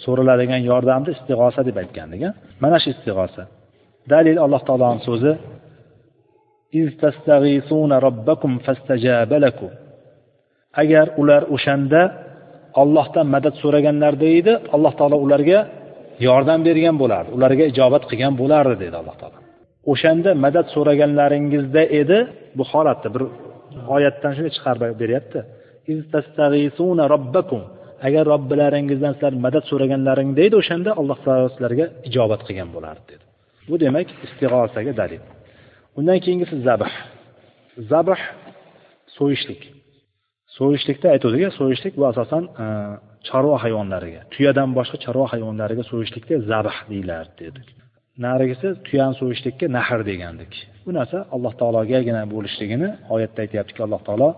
so'raladigan 0.03 0.61
yordamni 0.71 1.11
istig'osa 1.17 1.61
deb 1.69 1.77
aytgandik 1.83 2.23
mana 2.63 2.77
shu 2.83 2.89
istig'osa. 2.95 3.43
Dalil 4.13 4.37
alloh 4.45 4.63
taoloni 4.69 5.01
so'zi 5.09 5.33
agar 10.83 11.07
ular 11.21 11.43
o'shanda 11.55 12.03
ollohdan 12.83 13.27
madad 13.35 13.55
so'raganlarida 13.63 14.29
edi 14.41 14.53
alloh 14.75 14.93
taolo 14.99 15.17
ularga 15.27 15.59
yordam 16.27 16.61
bergan 16.69 16.97
bo'lardi 17.03 17.31
ularga 17.37 17.65
ijobat 17.73 18.03
qilgan 18.11 18.35
bo'lardi 18.41 18.75
dedi 18.85 18.97
alloh 19.03 19.17
taolo. 19.21 19.39
O'shanda 19.93 20.31
madad 20.45 20.67
so'raganlaringizda 20.75 21.83
edi 22.01 22.19
bu 22.57 22.65
holatda 22.73 23.09
bir 23.15 23.23
oyatdan 23.97 24.33
shunday 24.37 24.53
chiqarib 24.57 24.83
beryapti. 25.03 25.39
Agar 28.07 28.25
robbilaringizdan 28.33 29.13
sizlar 29.17 29.35
madad 29.47 29.65
so'raganlaringda 29.71 30.41
edi 30.49 30.55
o'shanda 30.63 30.91
alloh 31.01 31.19
taolo 31.25 31.49
sizlarga 31.55 31.87
ijobat 32.09 32.41
qilgan 32.47 32.71
bo'lardi 32.77 33.05
dedi. 33.13 33.25
Bu 33.69 33.75
demak 33.85 34.09
istig'osaga 34.27 34.93
dalil. 35.01 35.23
Undan 35.99 36.19
keyingisi 36.25 36.57
zabh. 36.69 36.93
Zabh 37.93 38.23
so'yishlik. 39.17 39.63
So'yishlikda 40.57 41.07
aytuvdik 41.15 41.43
so'yishlik 41.61 41.95
bu 42.01 42.05
asosan 42.13 42.43
e, 42.63 42.67
chorva 43.29 43.57
hayvonlariga 43.65 44.23
tuyadan 44.35 44.71
boshqa 44.79 44.97
chorva 45.05 45.27
hayvonlariga 45.33 45.85
so'yishlikka 45.91 46.35
zabh 46.51 46.77
deyiladi 46.91 47.33
dedik 47.43 47.69
narigisi 48.25 48.69
tuyani 48.87 49.15
so'yishlikka 49.21 49.67
nahr 49.77 50.01
degandik. 50.11 50.53
Bu 50.85 50.91
narsa 50.99 51.19
alloh 51.35 51.53
taologagina 51.61 52.23
bo'lishligini 52.35 52.89
oyatda 53.15 53.39
aytyaptiki 53.45 53.81
alloh 53.87 54.01
taolo 54.09 54.29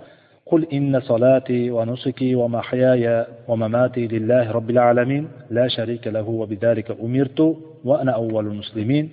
قل 0.47 0.61
إن 0.73 0.99
صلاتي 0.99 1.71
ونسكي 1.71 2.35
ومحياي 2.35 3.25
ومماتي 3.47 4.07
لله 4.07 4.51
رب 4.51 4.69
العالمين 4.69 5.23
لا 5.57 5.67
شريك 5.67 6.07
له 6.07 6.27
وبذلك 6.29 6.87
أمرت 7.05 7.39
وأنا 7.83 8.11
أول 8.11 8.47
المسلمين 8.47 9.05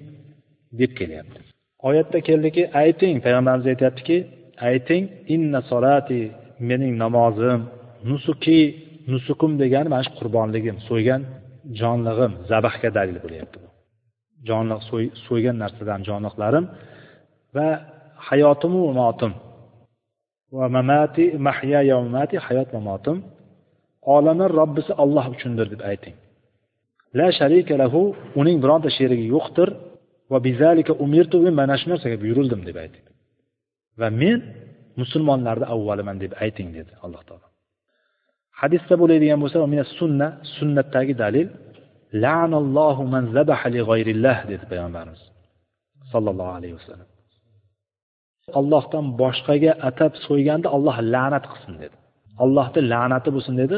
deb 0.79 0.93
kelyapti 0.99 1.41
oyatda 1.89 2.19
keldiki 2.29 2.63
ayting 2.83 3.17
payg'ambarimiz 3.25 3.67
aytyaptiki 3.73 4.17
ayting 4.69 5.05
inna 5.35 5.61
solati 5.71 6.21
mening 6.71 6.93
namozim 7.05 7.61
nusuki 8.11 8.61
nusukum 9.13 9.53
degani 9.63 9.89
mana 9.93 10.03
shu 10.07 10.13
qurbonligim 10.21 10.77
so'ygan 10.89 11.23
jonlig'im 11.81 12.33
zabahga 12.51 12.89
dalil 12.99 13.19
bo'lyapti 13.25 13.57
bu 13.63 13.69
jonliq 14.49 14.81
so'ygan 15.27 15.57
narsadan 15.63 16.01
jonliqlarim 16.09 16.65
va 17.57 17.69
hayotimu 18.29 18.83
motim 19.01 19.33
va 20.58 20.68
mamati 20.78 21.26
mahya 21.48 21.82
mamati 22.06 22.36
hayot 22.46 22.70
mamotim 22.78 23.18
olamlar 24.16 24.52
robbisi 24.62 24.92
olloh 25.04 25.26
uchundir 25.34 25.68
deb 25.74 25.82
ayting. 25.92 26.16
La 27.20 27.28
sharika 27.40 27.74
lahu 27.82 28.02
uning 28.42 28.58
bironta 28.64 28.90
sherigi 28.98 29.26
yo'qdir. 29.36 29.70
Va 30.32 30.38
bizalika 30.48 30.94
umirtu 31.06 31.38
mana 31.60 31.76
shu 31.80 31.86
narsaga 31.92 32.18
buyurildim 32.24 32.62
deb 32.68 32.78
ayting. 32.84 33.06
Va 34.00 34.08
men 34.22 34.40
musulmonlarni 35.02 35.66
avvaliman 35.76 36.18
deb 36.24 36.32
ayting 36.46 36.70
dedi 36.78 36.92
alloh 37.06 37.22
taolo. 37.28 37.48
Hadisda 38.62 38.94
bo'ladigan 39.02 39.40
bo'lsa 39.44 39.58
sunna 40.00 40.28
sunnatdagi 40.58 41.14
dalil 41.24 41.48
la'anallohu 42.24 43.02
man 43.14 43.24
zabaha 43.36 43.68
li 43.74 43.82
g'ayrillah 43.90 44.38
dedi 44.52 44.64
payg'ambarimiz 44.72 45.22
sollallohu 46.12 46.52
alayhi 46.60 46.76
vasallam. 46.80 47.10
Ollohdan 48.60 49.06
boshqaga 49.22 49.72
atab 49.90 50.14
so'yganda 50.26 50.68
olloh 50.76 50.98
la'nat 51.14 51.46
qilsin 51.52 51.76
dedi. 51.84 51.96
Allohni 52.44 52.82
la'nati 52.94 53.30
bo'lsin 53.36 53.56
dedi 53.62 53.78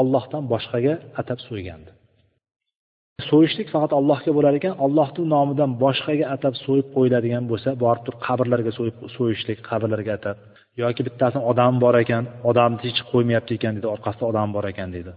ollohdan 0.00 0.42
boshqaga 0.52 0.94
atab 1.20 1.38
so'yganda 1.48 1.90
so'yishlik 3.30 3.68
faqat 3.74 3.92
allohga 3.98 4.30
bo'lar 4.36 4.52
ekan 4.60 4.74
allohni 4.84 5.22
nomidan 5.34 5.70
boshqaga 5.84 6.26
atab 6.36 6.54
so'yib 6.64 6.86
qo'yiladigan 6.96 7.44
bo'lsa 7.50 7.70
borib 7.84 8.02
turib 8.06 8.20
qabrlarga 8.26 8.72
so'yib 8.78 8.96
so'yishlik 9.16 9.58
qabrlarga 9.68 10.12
atab. 10.18 10.36
Yoki 10.82 11.02
bittasini 11.08 11.42
odam 11.50 11.74
bor 11.84 11.94
ekan 12.04 12.24
odamni 12.50 12.80
hech 12.86 13.00
qo'ymayapti 13.12 13.52
ekan 13.58 13.72
deydi 13.76 13.88
orqasida 13.94 14.24
odam 14.32 14.48
bor 14.56 14.64
ekan 14.72 14.88
deydi 14.96 15.12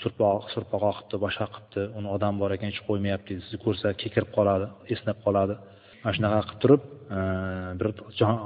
surpoq 0.00 0.42
surpoq 0.54 0.82
qilibdi 0.86 1.16
boshqa 1.24 1.46
qilibdi 1.54 1.82
uni 1.98 2.08
odam 2.16 2.34
bor 2.42 2.50
ekan 2.56 2.68
hech 2.72 2.82
qo'ymayapti 2.88 3.28
deydi 3.30 3.42
sizni 3.46 3.58
ko'rsa 3.66 3.88
kekirib 4.02 4.30
qoladi 4.36 4.66
esnab 4.94 5.18
qoladi. 5.26 5.54
Mana 6.02 6.12
shunaqa 6.16 6.40
qilib 6.48 6.60
turib 6.62 6.82
e, 7.16 7.18
bir 7.80 7.88
jon 8.20 8.36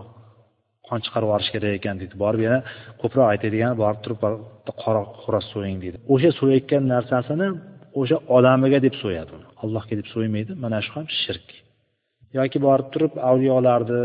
qon 0.88 0.98
chiqarib 1.04 1.26
yuborish 1.28 1.50
kerak 1.54 1.72
ekan 1.78 1.96
deydi. 2.00 2.14
Borib 2.24 2.40
yana 2.46 2.58
ko'proq 3.00 3.26
aytadigan 3.32 3.72
borib 3.82 4.00
turib 4.04 4.18
qora 4.82 5.02
xo'roz 5.22 5.46
so'ying 5.54 5.78
deydi. 5.84 5.96
O'sha 6.14 6.30
so'yayotgan 6.40 6.82
narsasini 6.94 7.48
o'sha 8.00 8.16
odamiga 8.36 8.78
deb 8.86 8.94
so'yadi 9.02 9.30
uni. 9.36 9.46
Allohga 9.62 9.94
deb 10.00 10.08
so'ymaydi. 10.14 10.52
Mana 10.64 10.78
shu 10.86 10.92
ham 10.96 11.06
shirk. 11.22 11.48
Yoki 12.38 12.58
borib 12.66 12.88
turib 12.94 13.12
avliyolarni 13.30 14.02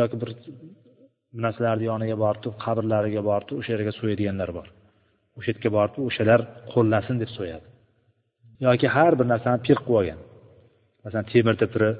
yoki 0.00 0.16
bir 0.22 0.30
narsalarni 1.44 1.84
yoniga 1.90 2.16
borib 2.24 2.40
turib 2.44 2.58
qabrlariga 2.64 3.22
borib 3.30 3.46
turib 3.48 3.60
o'sha 3.62 3.72
yerga 3.76 3.92
so'yadiganlar 4.00 4.50
bor. 4.58 4.66
O'sha 5.38 5.48
yerga 5.52 5.70
borib 5.78 5.94
o'shalar 6.08 6.40
qo'llasin 6.72 7.16
deb 7.22 7.30
so'yadi. 7.38 7.66
Yoki 8.66 8.86
har 8.96 9.12
bir 9.18 9.26
narsani 9.32 9.58
pir 9.66 9.78
qilib 9.84 9.98
olgan. 10.00 10.20
Masalan 11.04 11.26
temirni 11.32 11.66
piri 11.74 11.90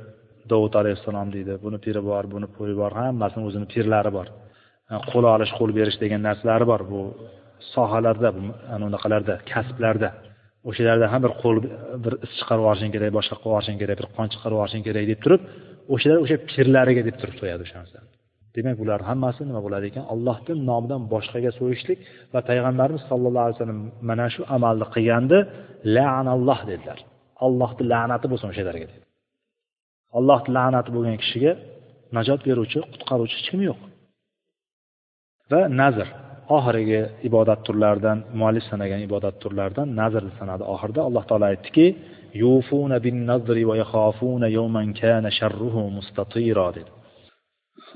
dovud 0.53 0.75
alayhissalom 0.81 1.29
deydi 1.37 1.53
buni 1.65 1.79
piri 1.85 2.01
bor 2.11 2.25
buni 2.35 2.47
piri 2.57 2.75
bor 2.81 2.93
hammasini 3.01 3.45
o'zini 3.49 3.67
pirlari 3.73 4.11
bor. 4.19 4.27
Qo'l 5.11 5.25
olish 5.35 5.53
qo'l 5.59 5.71
berish 5.79 5.99
degan 6.05 6.21
narsalari 6.29 6.67
bor 6.73 6.83
bu 6.93 7.01
sohalarda 7.75 8.29
anaqalarda 8.75 9.35
kasblarda. 9.53 10.09
O'shalarda 10.69 11.07
ham 11.13 11.21
bir 11.27 11.33
qo'l 11.43 11.57
bir 12.05 12.13
is 12.25 12.33
chiqarib 12.39 12.63
yuborishing 12.65 12.93
kerak 12.95 13.11
boshqa 13.19 13.35
qilib 13.43 13.51
yuborishing 13.51 13.79
kerak 13.83 13.97
bir 14.01 14.09
qon 14.17 14.27
chiqarib 14.33 14.57
yuborishing 14.57 14.83
kerak 14.89 15.05
deb 15.13 15.21
turib 15.25 15.43
o'shalar 15.95 16.19
o'sha 16.25 16.37
pirlariga 16.53 17.03
deb 17.09 17.17
turib 17.21 17.37
so'yadi 17.41 17.63
o'sha 17.67 17.77
narsani 17.83 18.09
demak 18.57 18.77
bular 18.83 19.01
hammasi 19.11 19.41
nima 19.49 19.61
bo'ladi 19.67 19.85
ekan? 19.91 20.05
Allohni 20.15 20.53
nomidan 20.71 21.03
boshqaga 21.13 21.51
so'yishlik 21.61 21.99
va 22.33 22.41
payg'ambarimiz 22.49 23.03
sollallohu 23.11 23.45
alayhi 23.47 23.57
vasallam 23.59 23.81
mana 24.11 24.27
shu 24.35 24.43
amalni 24.57 24.87
qilganda 24.95 25.39
la'analloh 25.97 26.61
dedilar. 26.71 26.99
Allohni 27.47 27.83
la'nati 27.93 28.27
bo'lsin 28.31 28.49
o'shalarga 28.53 28.87
dedi. 28.93 29.08
Alloh 30.17 30.41
la'nati 30.57 30.91
bo'lgan 30.95 31.17
kishiga 31.23 31.53
najot 32.17 32.41
beruvchi 32.49 32.79
qutqaruvchi 32.93 33.37
hech 33.39 33.49
kim 33.51 33.61
yo'q? 33.69 33.81
Va 35.51 35.61
nazr 35.81 36.09
oxirgi 36.57 37.01
ibodat 37.29 37.61
turlaridan 37.67 38.19
muallif 38.39 38.65
sanagan 38.71 39.01
ibodat 39.09 39.35
turlaridan 39.43 39.89
nazrni 40.01 40.33
sanadi. 40.41 40.63
Oxirida 40.75 41.01
alloh 41.09 41.25
taolo 41.31 41.47
aytdiki 41.53 41.87
yufuna 42.43 42.97
bin 43.07 43.17
nazri 43.31 43.63
va 43.71 43.75
yaxafuna 43.83 44.47
yawman 44.59 44.89
kana 45.01 45.31
sharruhu 45.39 45.83
mustatira 45.97 46.67
dedi. 46.77 46.91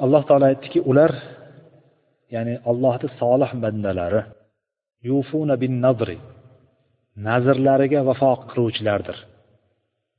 Alloh 0.04 0.22
taolo 0.28 0.44
aytdiki 0.52 0.78
ular 0.90 1.12
ya'ni 2.34 2.54
allohni 2.70 3.08
solih 3.20 3.50
bandalari 3.64 4.20
yufuna 5.08 5.54
bin 5.62 5.72
nazri 5.86 6.18
nazrlariga 7.28 8.00
vafo 8.08 8.32
qiluvchilardir. 8.50 9.18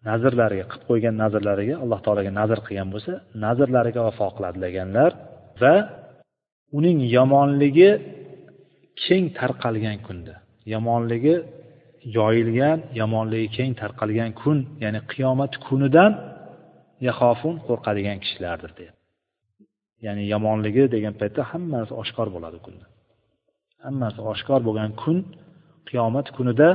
Nazrlariga 0.09 0.65
qilib 0.71 0.83
qo'ygan 0.89 1.15
nazrlariga 1.23 1.75
alloh 1.83 1.99
taologa 2.05 2.31
nazr 2.39 2.59
qilgan 2.65 2.89
bo'lsa 2.93 3.13
nazrlariga 3.45 4.01
vafo 4.07 4.27
qiladi 4.35 4.59
deganlar 4.65 5.11
va 5.61 5.75
uning 6.77 6.97
yomonligi 7.17 7.91
keng 9.03 9.25
tarqalgan 9.39 9.97
kunda 10.07 10.35
yomonligi 10.73 11.35
yoyilgan 12.17 12.77
yomonligi 13.01 13.47
keng 13.57 13.71
tarqalgan 13.81 14.31
kun 14.41 14.57
ya'ni 14.83 14.99
qiyomat 15.11 15.53
kunidan 15.67 16.11
yahofun 17.07 17.55
qo'rqadigan 17.67 18.17
kishilardir 18.23 18.71
deyapti. 18.79 19.01
Ya'ni 20.05 20.23
yomonligi 20.33 20.83
degan 20.95 21.13
paytda 21.21 21.41
hammasi 21.51 21.93
oshkor 22.01 22.27
bo'ladi 22.35 22.57
kunda. 22.65 22.85
Hammasi 23.85 24.19
oshkor 24.31 24.59
bo'lgan 24.67 24.91
kun 25.01 25.17
qiyomat 25.89 26.27
kunida 26.37 26.69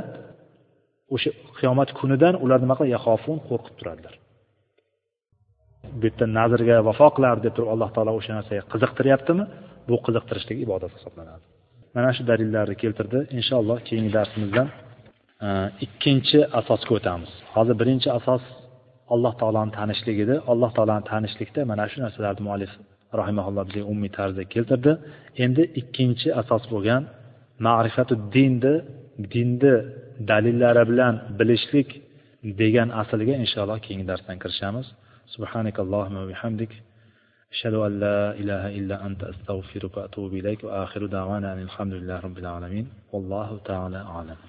o'sha 1.14 1.30
qiyomat 1.58 1.90
kunidan 1.98 2.34
ular 2.44 2.58
nima 2.64 2.74
qiladi? 2.78 2.92
Yahofun 2.96 3.38
qo'rqib 3.48 3.74
turadilar. 3.80 4.14
Bu 6.00 6.04
yerda 6.08 6.26
nazrga 6.38 6.76
vafo 6.88 7.08
qilardi 7.16 7.42
deb 7.46 7.54
turib 7.56 7.70
alloh 7.74 7.90
taolo 7.96 8.12
o'sha 8.18 8.32
narsaga 8.38 8.62
qiziqtiryaptimi? 8.72 9.44
Bu 9.88 9.96
qiziqtirishlik 10.06 10.58
ibodat 10.66 10.92
hisoblanadi. 10.96 11.44
Mana 11.96 12.10
shu 12.16 12.22
dalillarni 12.30 12.76
keltirdi. 12.82 13.18
Inshaalloh 13.38 13.78
keyingi 13.88 14.10
darsimizdan 14.18 14.68
e, 15.46 15.48
ikkinchi 15.86 16.38
asosga 16.60 16.92
o'tamiz. 16.98 17.30
Hozir 17.54 17.74
birinchi 17.80 18.08
asos 18.18 18.42
alloh 19.14 19.32
taoloni 19.40 19.72
tanishlik 19.78 20.16
edi. 20.24 20.34
Alloh 20.52 20.70
taoloni 20.76 21.04
tanishlikda 21.12 21.60
mana 21.70 21.84
shu 21.90 21.98
narsalarni 22.04 22.42
muallif 22.48 22.72
rahimaulloh 23.20 23.64
bizga 23.68 23.82
umumiy 23.92 24.12
tarzda 24.18 24.42
keltirdi. 24.54 24.92
Endi 25.44 25.62
ikkinchi 25.80 26.28
asos 26.40 26.64
bo'lgan 26.72 27.02
ma'rifatu 27.66 28.14
dinni 28.34 28.74
dinni 29.34 29.74
dalillari 30.31 30.83
bilan 30.91 31.13
bilishlik 31.39 31.89
degan 32.61 32.89
aslga 33.01 33.33
inshaalloh 33.43 33.77
keyingi 33.85 34.05
darsdan 34.11 34.37
kirishamiz 34.43 34.87
subhanakallohumma 35.33 36.23
bihamdik 36.31 36.73
أشهد 37.53 37.73
أن 37.87 37.93
لا 38.05 38.19
إله 38.41 38.63
إلا 38.79 38.95
أنت 39.07 39.21
أستغفرك 39.31 39.93
وأتوب 39.97 40.31
إليك 40.41 40.59
وآخر 40.63 41.01
دعوانا 41.05 41.47
أن 41.53 41.61
الحمد 41.67 41.93
لله 41.99 42.17
رب 42.27 42.37
العالمين 42.43 42.85
والله 43.13 43.49
تعالى 43.69 43.99
أعلم 44.13 44.39